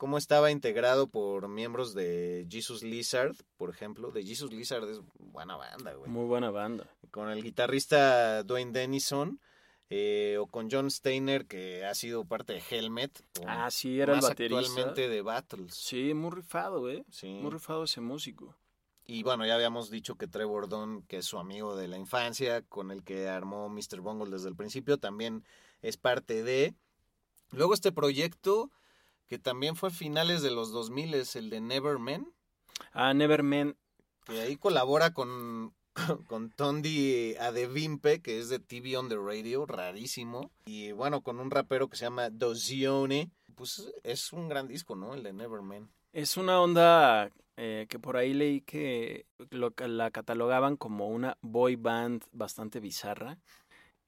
[0.00, 4.10] cómo estaba integrado por miembros de Jesus Lizard, por ejemplo.
[4.10, 6.10] De Jesus Lizard es buena banda, güey.
[6.10, 6.90] Muy buena banda.
[7.10, 9.38] Con el guitarrista Dwayne Dennison.
[9.92, 13.10] eh, o con John Steiner, que ha sido parte de Helmet.
[13.40, 14.60] o Ah, sí, era el más baterista.
[14.60, 15.74] actualmente de Battles.
[15.74, 17.04] Sí, muy rifado, güey.
[17.10, 17.26] Sí.
[17.42, 18.54] Muy rifado ese músico.
[19.04, 22.62] Y bueno, ya habíamos dicho que Trevor Dunn, que es su amigo de la infancia,
[22.62, 24.00] con el que armó Mr.
[24.00, 25.44] Bungle desde el principio, también
[25.82, 26.74] es parte de.
[27.50, 28.70] Luego este proyecto,
[29.30, 32.26] que también fue a finales de los 2000, es el de Neverman,
[32.92, 33.76] Ah, Neverman.
[34.26, 35.72] que ahí colabora con,
[36.26, 40.50] con Tondi Adevimpe, que es de TV on the Radio, rarísimo.
[40.66, 43.30] Y bueno, con un rapero que se llama Dozione.
[43.54, 45.14] Pues es un gran disco, ¿no?
[45.14, 45.88] El de Neverman.
[46.12, 51.76] Es una onda eh, que por ahí leí que lo, la catalogaban como una boy
[51.76, 53.38] band bastante bizarra.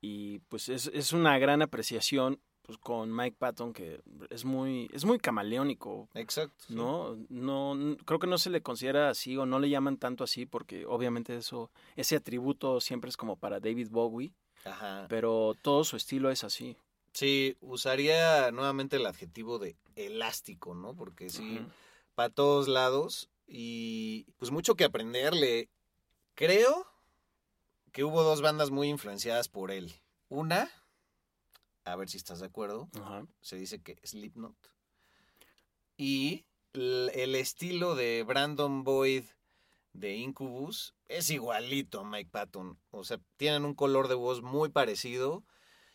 [0.01, 4.01] Y pues es, es una gran apreciación pues, con Mike Patton, que
[4.31, 6.09] es muy, es muy camaleónico.
[6.15, 6.65] Exacto.
[6.67, 6.75] sí.
[6.75, 7.17] ¿no?
[7.29, 10.87] No, creo que no se le considera así o no le llaman tanto así porque
[10.87, 14.33] obviamente eso, ese atributo siempre es como para David Bowie,
[14.65, 15.07] Ajá.
[15.09, 16.77] pero todo su estilo es así.
[17.13, 20.95] Sí, usaría nuevamente el adjetivo de elástico, ¿no?
[20.95, 21.69] Porque sí, Ujú.
[22.15, 25.69] para todos lados y pues mucho que aprenderle.
[26.35, 26.87] Creo
[27.93, 29.93] que hubo dos bandas muy influenciadas por él.
[30.31, 30.71] Una,
[31.85, 33.27] a ver si estás de acuerdo, Ajá.
[33.41, 34.57] se dice que Slipknot.
[35.97, 39.25] Y el estilo de Brandon Boyd
[39.93, 42.79] de Incubus es igualito a Mike Patton.
[42.91, 45.45] O sea, tienen un color de voz muy parecido.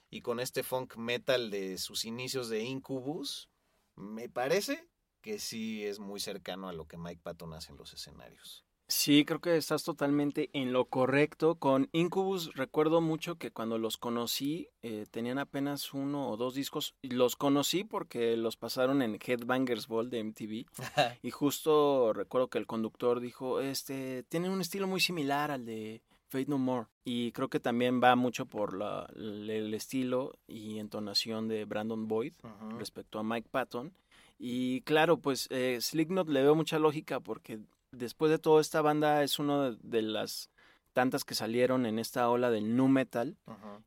[0.09, 3.49] Y con este funk metal de sus inicios de Incubus,
[3.95, 4.87] me parece
[5.21, 8.63] que sí es muy cercano a lo que Mike Patton hace en los escenarios.
[8.89, 11.55] Sí, creo que estás totalmente en lo correcto.
[11.55, 16.95] Con Incubus recuerdo mucho que cuando los conocí eh, tenían apenas uno o dos discos.
[17.01, 20.65] Los conocí porque los pasaron en Headbangers Ball de MTV.
[21.21, 26.01] Y justo recuerdo que el conductor dijo, este, tienen un estilo muy similar al de
[26.29, 26.87] Fate No More.
[27.03, 32.33] Y creo que también va mucho por la- el estilo y entonación de Brandon Boyd
[32.79, 33.91] respecto a Mike Patton.
[34.39, 37.59] Y claro, pues eh, Slipknot le veo mucha lógica porque
[37.91, 40.49] después de todo esta banda es una de, las
[40.93, 43.37] tantas que salieron en esta ola del nu metal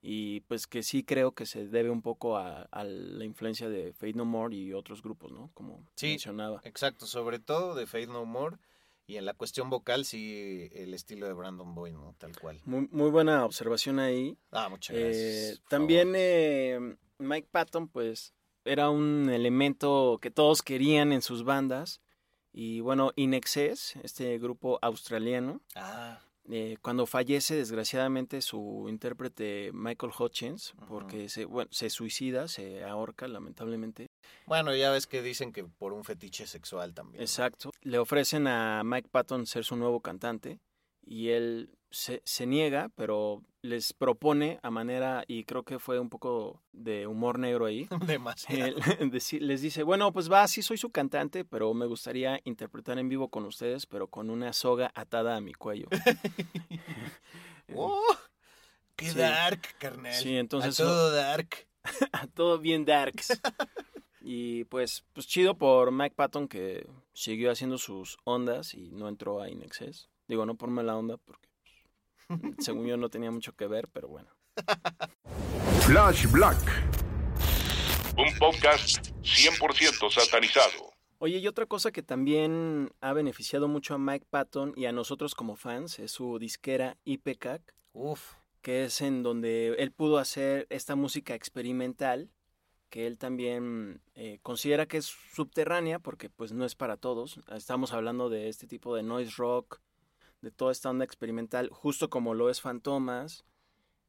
[0.00, 3.92] y pues que sí creo que se debe un poco a, a la influencia de
[3.92, 5.50] Fate No More y otros grupos, ¿no?
[5.54, 6.10] Como Sí.
[6.10, 6.60] mencionaba.
[6.64, 8.56] Exacto, sobre todo de Faith No More.
[9.06, 12.14] Y en la cuestión vocal, sí, el estilo de Brandon Boyd, ¿no?
[12.18, 12.60] Tal cual.
[12.64, 14.38] Muy, muy buena observación ahí.
[14.52, 15.58] Ah, muchas Eh, gracias.
[15.58, 18.34] por también eh, Mike Patton, pues,
[18.64, 22.00] era un elemento que todos querían en sus bandas.
[22.52, 25.60] Y bueno, In Excess, este grupo australiano.
[25.74, 26.20] Ah,
[26.52, 33.28] eh, cuando fallece desgraciadamente su intérprete Michael Hutchins, porque se, bueno, se suicida, se ahorca
[33.28, 34.08] lamentablemente.
[34.46, 37.18] bueno, ya ves que dicen que por un fetiche sexual también.
[37.18, 37.22] ¿no?
[37.22, 37.70] Exacto.
[37.82, 40.58] Le ofrecen a Mike Patton ser su nuevo cantante
[41.04, 46.08] y él se, se niega, pero les propone a manera, y creo que fue un
[46.08, 48.76] poco de humor negro ahí, Demasiado.
[49.40, 53.28] les dice, bueno, pues va, sí soy su cantante, pero me gustaría interpretar en vivo
[53.28, 55.88] con ustedes, pero con una soga atada a mi cuello.
[57.74, 58.02] ¡Oh!
[58.96, 59.18] ¡Qué Sí.
[59.18, 60.12] dark, carnal!
[60.14, 61.66] Sí, entonces- A todo dark.
[62.34, 63.40] Todo bien darks.
[64.20, 69.40] Y pues, pues chido por Mike Patton que siguió haciendo sus ondas y no entró
[69.40, 70.10] a Inexcess.
[70.28, 71.48] Digo, no por mala onda, porque
[72.58, 74.28] según yo no tenía mucho que ver, pero bueno.
[75.86, 76.58] Flash Black.
[78.16, 80.92] Un podcast 100% satanizado.
[81.18, 85.34] Oye, y otra cosa que también ha beneficiado mucho a Mike Patton y a nosotros
[85.34, 88.34] como fans es su disquera IPCAC, Uf.
[88.62, 92.30] que es en donde él pudo hacer esta música experimental
[92.90, 97.40] que él también eh, considera que es subterránea porque pues no es para todos.
[97.54, 99.80] Estamos hablando de este tipo de noise rock,
[100.42, 103.44] de toda esta onda experimental, justo como lo es Fantomas,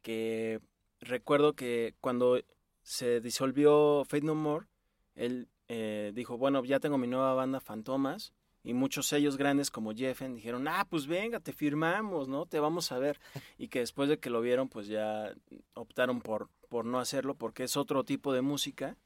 [0.01, 0.61] que
[0.99, 2.39] recuerdo que cuando
[2.83, 4.67] se disolvió Fate No More,
[5.15, 9.93] él eh, dijo, bueno, ya tengo mi nueva banda Fantomas, y muchos sellos grandes como
[9.93, 12.45] Jeffen dijeron, ah, pues venga, te firmamos, ¿no?
[12.45, 13.19] Te vamos a ver.
[13.57, 15.33] Y que después de que lo vieron, pues ya
[15.73, 18.97] optaron por, por no hacerlo porque es otro tipo de música.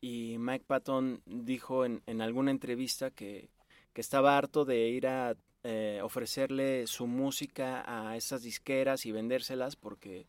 [0.00, 3.50] Y Mike Patton dijo en, en alguna entrevista que,
[3.92, 9.76] que estaba harto de ir a eh, ofrecerle su música a esas disqueras y vendérselas
[9.76, 10.26] porque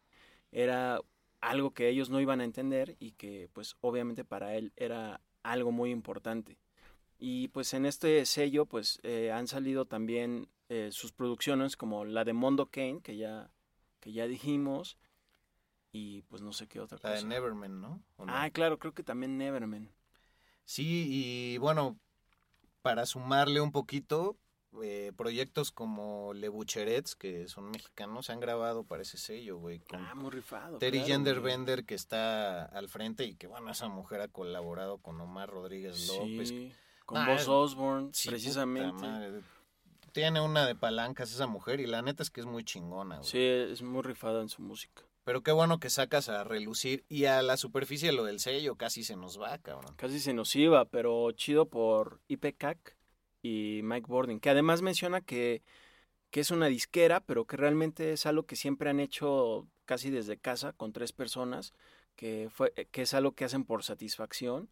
[0.52, 1.00] era
[1.40, 5.72] algo que ellos no iban a entender y que pues obviamente para él era algo
[5.72, 6.58] muy importante.
[7.18, 12.24] Y pues en este sello pues eh, han salido también eh, sus producciones como la
[12.24, 13.52] de Mondo Kane, que ya,
[14.00, 14.98] que ya dijimos,
[15.92, 17.22] y pues no sé qué otra La cosa.
[17.22, 18.02] de Neverman, ¿no?
[18.18, 18.34] ¿O no?
[18.34, 19.90] Ah, claro, creo que también Neverman.
[20.66, 21.98] Sí, y bueno,
[22.82, 24.38] para sumarle un poquito,
[24.84, 29.80] eh, proyectos como Le Bucherets, que son mexicanos, se han grabado para ese sello, güey.
[29.80, 30.78] Con Ah, muy rifado.
[30.78, 35.20] Terry claro, Genderbender, que está al frente y que, bueno, esa mujer ha colaborado con
[35.20, 36.50] Omar Rodríguez López.
[36.50, 36.72] Sí,
[37.06, 39.42] con Ah, Buzz Osborne, Sí, precisamente.
[40.14, 43.30] Tiene una de palancas esa mujer y la neta es que es muy chingona, güey.
[43.30, 45.04] Sí, es muy rifada en su música.
[45.24, 49.04] Pero qué bueno que sacas a relucir y a la superficie lo del sello casi
[49.04, 49.94] se nos va, cabrón.
[49.96, 52.98] Casi se nos iba, pero chido por IPCAC
[53.42, 55.64] y Mike Bording, que además menciona que,
[56.30, 60.38] que es una disquera, pero que realmente es algo que siempre han hecho casi desde
[60.38, 61.74] casa con tres personas,
[62.16, 64.70] que, fue, que es algo que hacen por satisfacción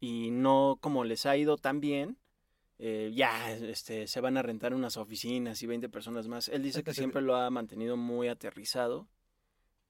[0.00, 2.18] y no como les ha ido tan bien.
[2.78, 6.48] eh, ya este, se van a rentar unas oficinas y 20 personas más.
[6.48, 9.08] Él dice que siempre lo ha mantenido muy aterrizado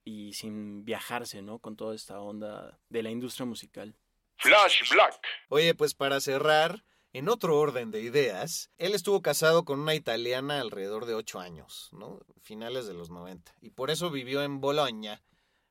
[0.04, 1.58] y sin viajarse, ¿no?
[1.60, 3.96] Con toda esta onda de la industria musical.
[4.36, 5.18] Flash Black.
[5.48, 6.84] Oye, pues para cerrar,
[7.14, 11.88] en otro orden de ideas, él estuvo casado con una italiana alrededor de ocho años,
[11.92, 12.18] ¿no?
[12.42, 13.54] Finales de los 90.
[13.60, 15.22] Y por eso vivió en Bolonia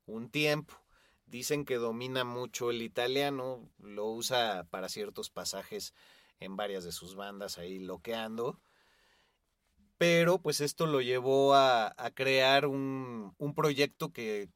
[0.06, 0.74] un tiempo.
[1.26, 5.94] Dicen que domina mucho el italiano, lo usa para ciertos pasajes
[6.40, 8.62] en varias de sus bandas ahí loqueando.
[9.98, 14.48] Pero pues esto lo llevó a, crear un proyecto que,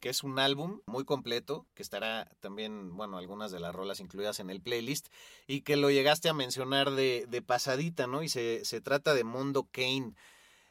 [0.00, 4.40] que, es un álbum muy completo, que estará también, bueno, algunas de las rolas incluidas
[4.40, 5.08] en el playlist,
[5.46, 8.22] y que lo llegaste a mencionar de, de pasadita, ¿no?
[8.22, 10.14] Y se, se trata de Mondo Kane.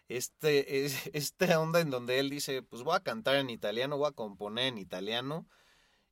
[0.10, 4.10] Este, es, esta onda en donde él dice, pues voy a cantar en italiano, voy
[4.10, 5.48] a componer en italiano,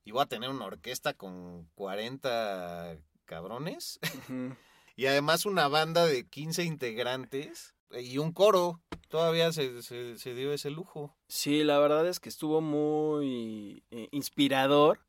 [0.03, 3.99] y voy a tener una orquesta con 40 cabrones,
[4.95, 8.81] y además una banda de 15 integrantes y un coro.
[9.15, 11.15] Todavía se, se, se dio ese lujo.
[11.29, 14.99] Sí, la verdad es que estuvo muy eh, inspirador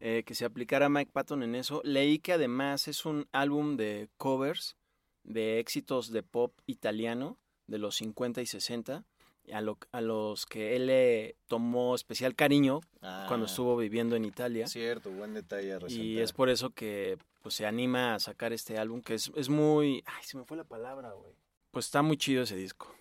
[0.00, 1.80] eh, que se aplicara Mike Patton en eso.
[1.84, 4.76] Leí que además es un álbum de covers
[5.22, 7.38] de éxitos de pop italiano
[7.68, 9.04] de los 50 y 60,
[9.52, 12.80] a, lo- a los que él le tomó especial cariño
[13.28, 14.66] cuando Ah, estuvo viviendo en Italia.
[14.66, 18.76] Cierto, buen detalle a Y es por eso que pues, se anima a sacar este
[18.76, 20.02] álbum, que es, es muy...
[20.06, 21.32] Ay, se me fue la palabra, güey.
[21.70, 22.92] Pues está muy chido ese disco.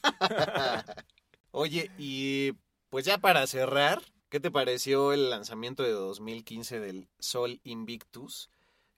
[1.50, 2.52] Oye, y
[2.88, 8.50] pues ya para cerrar, ¿qué te pareció el lanzamiento de 2015 del Sol Invictus?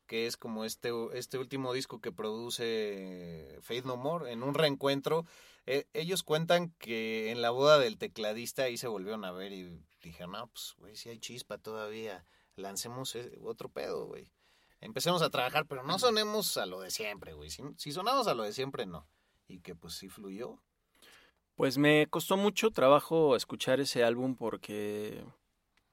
[0.06, 5.26] Que es como este, este último disco que produce Faith No More en un reencuentro.
[5.66, 9.80] Eh, ellos cuentan que en la boda del tecladista ahí se volvieron a ver y
[10.02, 12.24] dijeron, no, pues, güey, si hay chispa todavía,
[12.56, 14.30] lancemos eh, otro pedo, güey.
[14.80, 17.50] Empecemos a trabajar, pero no sonemos a lo de siempre, güey.
[17.50, 19.08] Si, si sonamos a lo de siempre, no.
[19.48, 20.60] Y que pues sí fluyó.
[21.56, 25.24] Pues me costó mucho trabajo escuchar ese álbum porque,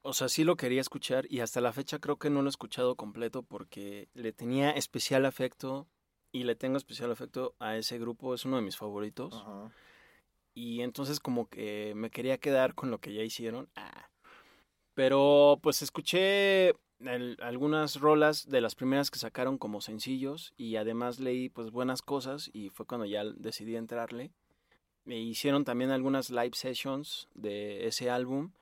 [0.02, 2.50] o sea, sí lo quería escuchar y hasta la fecha creo que no lo he
[2.50, 5.86] escuchado completo porque le tenía especial afecto
[6.32, 9.44] y le tengo especial afecto a ese grupo, es uno de mis favoritos.
[10.54, 13.70] Y entonces como que me quería quedar con lo que ya hicieron.
[13.76, 14.08] Ah.
[14.94, 21.20] Pero pues escuché el- algunas rolas de las primeras que sacaron como sencillos y además
[21.20, 24.32] leí pues buenas cosas y fue cuando ya decidí entrarle.
[25.04, 28.52] Me hicieron también algunas live sessions de ese álbum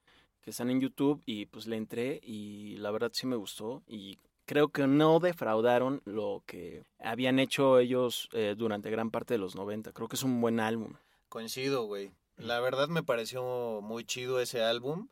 [0.42, 4.18] que están en YouTube y pues le entré y la verdad sí me gustó y
[4.46, 9.54] creo que no defraudaron lo que habían hecho ellos eh, durante gran parte de los
[9.54, 9.92] 90.
[9.92, 10.94] Creo que es un buen álbum.
[11.28, 12.10] Coincido, güey.
[12.36, 15.08] La verdad me pareció muy chido ese álbum.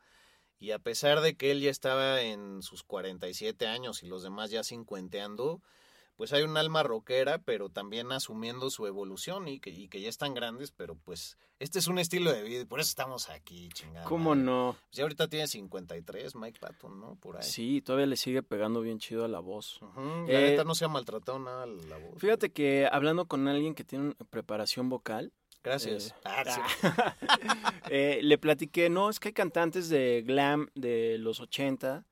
[0.58, 4.50] Y a pesar de que él ya estaba en sus 47 años y los demás
[4.50, 5.62] ya cincuenteando,
[6.18, 10.08] pues hay un alma rockera, pero también asumiendo su evolución y que, y que ya
[10.08, 13.68] están grandes, pero pues este es un estilo de vida y por eso estamos aquí,
[13.72, 14.04] chingada.
[14.04, 14.76] ¿Cómo no?
[14.92, 17.14] Ya ahorita tiene 53, Mike Patton, ¿no?
[17.16, 17.42] Por ahí.
[17.44, 19.80] Sí, todavía le sigue pegando bien chido a la voz.
[19.80, 22.18] Ujú, La Eh, neta no se ha maltratado nada la voz.
[22.20, 26.08] Fíjate que hablando con alguien que tiene preparación vocal, Gracias.
[26.10, 26.60] eh, Ah, sí.
[27.90, 32.04] eh, le platiqué, no, es que hay cantantes de glam de los 80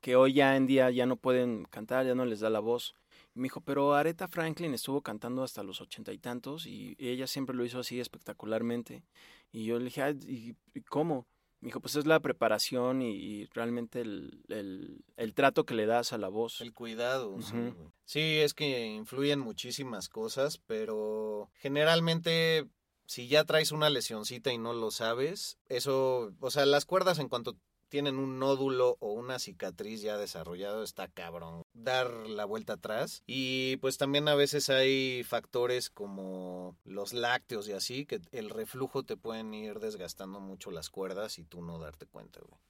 [0.00, 2.94] que hoy ya en día ya no pueden cantar, ya no les da la voz.
[3.34, 7.54] Me dijo, pero Aretha Franklin estuvo cantando hasta los ochenta y tantos y ella siempre
[7.54, 9.04] lo hizo así espectacularmente.
[9.52, 10.54] Y yo le dije, "Ah, ¿y,
[10.88, 11.26] cómo?
[11.60, 15.86] Me dijo, pues es la preparación y, y realmente el, el- el trato que le
[15.86, 16.60] das a la voz.
[16.60, 17.40] El cuidado.
[17.42, 17.74] sí.
[18.04, 22.66] Sí, es que influyen muchísimas cosas, pero generalmente
[23.06, 27.28] si ya traes una lesioncita y no lo sabes, eso, o sea, las cuerdas en
[27.28, 27.56] cuanto
[27.90, 31.62] tienen un nódulo o una cicatriz ya desarrollado, está cabrón.
[31.74, 33.22] Dar la vuelta atrás.
[33.26, 39.02] Y pues también a veces hay factores como los lácteos y así, que el reflujo
[39.02, 42.60] te pueden ir desgastando mucho las cuerdas y tú no darte cuenta, güey.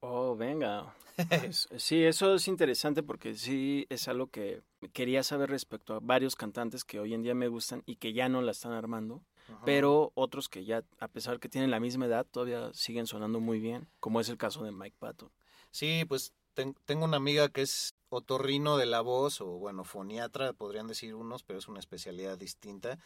[0.00, 0.94] Oh, venga.
[1.52, 4.62] Sí, eso es interesante porque sí es algo que
[4.92, 8.28] quería saber respecto a varios cantantes que hoy en día me gustan y que ya
[8.28, 9.22] no la están armando,
[9.64, 13.60] pero otros que ya, a pesar que tienen la misma edad, todavía siguen sonando muy
[13.60, 15.30] bien, como es el caso de Mike Patton.
[15.70, 20.52] Sí, pues ten- tengo una amiga que es otorrino de la voz, o bueno, foniatra,
[20.52, 22.98] podrían decir unos, pero es una especialidad distinta.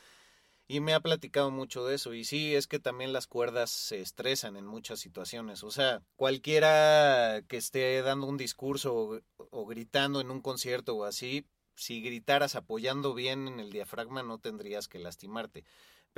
[0.70, 2.12] Y me ha platicado mucho de eso.
[2.12, 5.64] Y sí, es que también las cuerdas se estresan en muchas situaciones.
[5.64, 9.20] O sea, cualquiera que esté dando un discurso o,
[9.50, 14.38] o gritando en un concierto o así, si gritaras apoyando bien en el diafragma no
[14.38, 15.64] tendrías que lastimarte.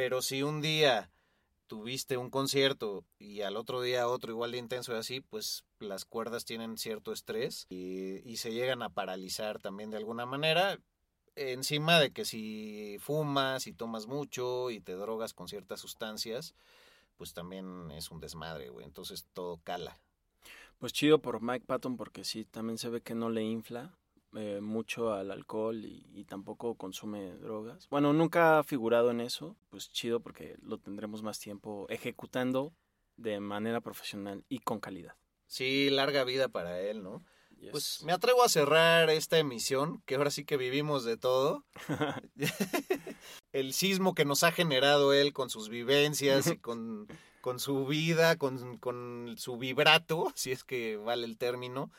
[0.01, 1.11] Pero si un día
[1.66, 6.07] tuviste un concierto y al otro día otro igual de intenso y así, pues las
[6.07, 10.78] cuerdas tienen cierto estrés y, y se llegan a paralizar también de alguna manera.
[11.36, 16.55] Encima de que si fumas y tomas mucho y te drogas con ciertas sustancias,
[17.18, 18.86] pues también es un desmadre, güey.
[18.86, 20.01] Entonces todo cala.
[20.78, 23.99] Pues chido por Mike Patton porque sí, también se ve que no le infla
[24.35, 27.89] eh, mucho al alcohol y, y tampoco consume drogas.
[27.91, 32.72] Bueno, nunca ha figurado en eso, pues chido porque lo tendremos más tiempo ejecutando
[33.16, 35.14] de manera profesional y con calidad.
[35.47, 37.24] Sí, larga vida para él, ¿no?
[37.59, 37.70] Yes.
[37.72, 41.64] Pues me atrevo a cerrar esta emisión, que ahora sí que vivimos de todo.
[43.53, 47.09] El sismo que nos ha generado él con sus vivencias y con,
[47.41, 51.91] con su vida, con, con su vibrato, si es que vale el término,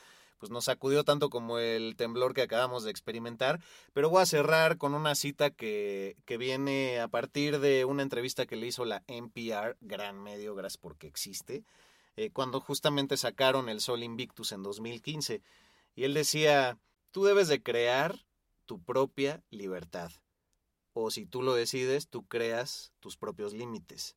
[0.42, 3.62] pues nos sacudió tanto como el temblor que acabamos de experimentar.
[3.94, 8.48] Pero voy a cerrar con una cita que, que viene a partir de una entrevista
[8.48, 11.64] que le hizo la NPR, gran medio, gracias porque existe
[12.16, 15.42] eh, cuando justamente sacaron el Sol Invictus en 2015.
[15.96, 16.78] Y él decía,
[17.12, 18.26] tú debes de crear
[18.66, 20.12] tu propia libertad.
[20.94, 24.16] O si tú lo decides, tú creas tus propios límites.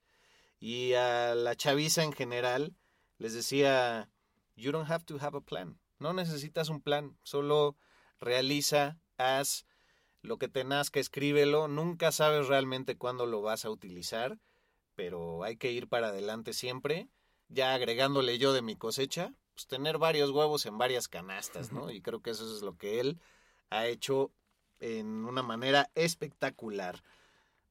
[0.59, 2.75] Y a la chaviza en general
[3.19, 4.09] les decía,
[4.57, 5.79] you don't have to have a plan.
[5.99, 7.77] No necesitas un plan, solo
[8.21, 9.67] realiza, haz
[10.23, 11.69] lo que te nazca, escríbelo.
[11.69, 14.39] Nunca sabes realmente cuándo lo vas a utilizar,
[14.95, 17.09] pero hay que ir para adelante siempre
[17.49, 21.91] ya agregándole yo de mi cosecha, pues tener varios huevos en varias canastas, ¿no?
[21.91, 23.21] Y creo que eso es lo que él
[23.71, 24.33] ha hecho
[24.81, 27.03] en una manera espectacular.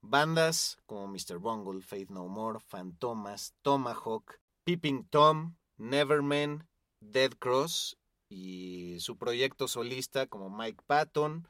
[0.02, 1.38] Bandas como Mr.
[1.40, 6.68] Bungle, Faith No More, Fantomas, Tomahawk, Peeping Tom, Neverman,
[7.00, 7.98] Dead Cross
[8.34, 11.48] y su proyecto solista como Mike Patton,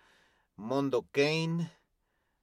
[0.56, 1.72] Mondo Kane,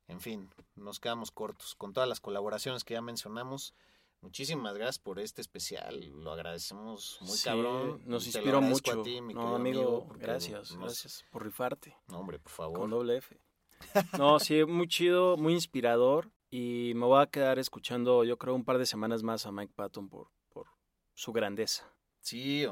[0.09, 3.75] en fin, nos quedamos cortos con todas las colaboraciones que ya mencionamos.
[4.23, 8.03] Muchísimas gracias por este especial, lo agradecemos muy Sí, cabrón.
[8.05, 9.01] Nos inspiró mucho.
[9.01, 11.97] a ti, mi no, amigo, gracias, nos- gracias por rifarte.
[12.09, 12.79] No, hombre, por favor.
[12.79, 13.39] Con doble F.
[14.19, 16.31] No, sí, muy chido, muy inspirador.
[16.51, 19.73] Y me voy a quedar escuchando, yo creo, un par de semanas más a Mike
[19.75, 20.67] Patton por, por
[21.15, 21.91] su grandeza.
[22.21, 22.67] Sí,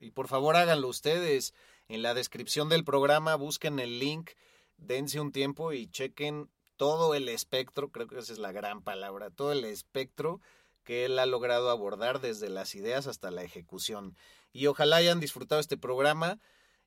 [0.00, 1.54] y por favor háganlo ustedes.
[1.88, 4.30] En la descripción del programa busquen el link,
[4.76, 9.30] dense un tiempo y chequen todo el espectro, creo que esa es la gran palabra,
[9.30, 10.40] todo el espectro
[10.84, 14.16] que él ha logrado abordar desde las ideas hasta la ejecución.
[14.52, 16.38] Y ojalá hayan disfrutado este programa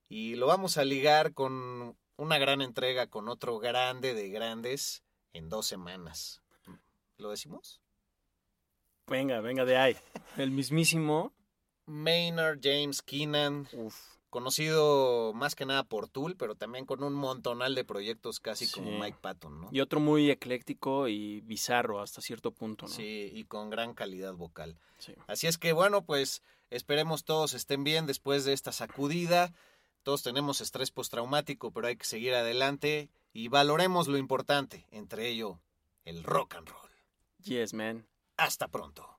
[0.07, 5.03] y lo vamos a ligar con una gran entrega con otro grande de grandes
[5.33, 6.41] en dos semanas.
[7.17, 7.81] ¿Lo decimos?
[9.07, 9.97] Venga, venga de ahí.
[10.37, 11.33] El mismísimo.
[11.89, 13.95] Maynard James Keenan, Uf.
[14.29, 18.73] conocido más que nada por Tool, pero también con un montonal de proyectos casi Sí.
[18.73, 19.69] como Mike Patton, ¿no?
[19.71, 22.91] Y otro muy ecléctico y bizarro hasta cierto punto, ¿no?
[22.93, 24.77] Sí, y con gran calidad vocal.
[24.99, 25.13] Sí.
[25.27, 29.51] Así es que bueno, pues esperemos todos estén bien después de esta sacudida.
[30.03, 35.59] Todos tenemos estrés postraumático, pero hay que seguir adelante y valoremos lo importante, entre ello
[36.05, 36.89] el rock and roll.
[37.43, 38.07] Yes, man.
[38.37, 39.18] Hasta pronto.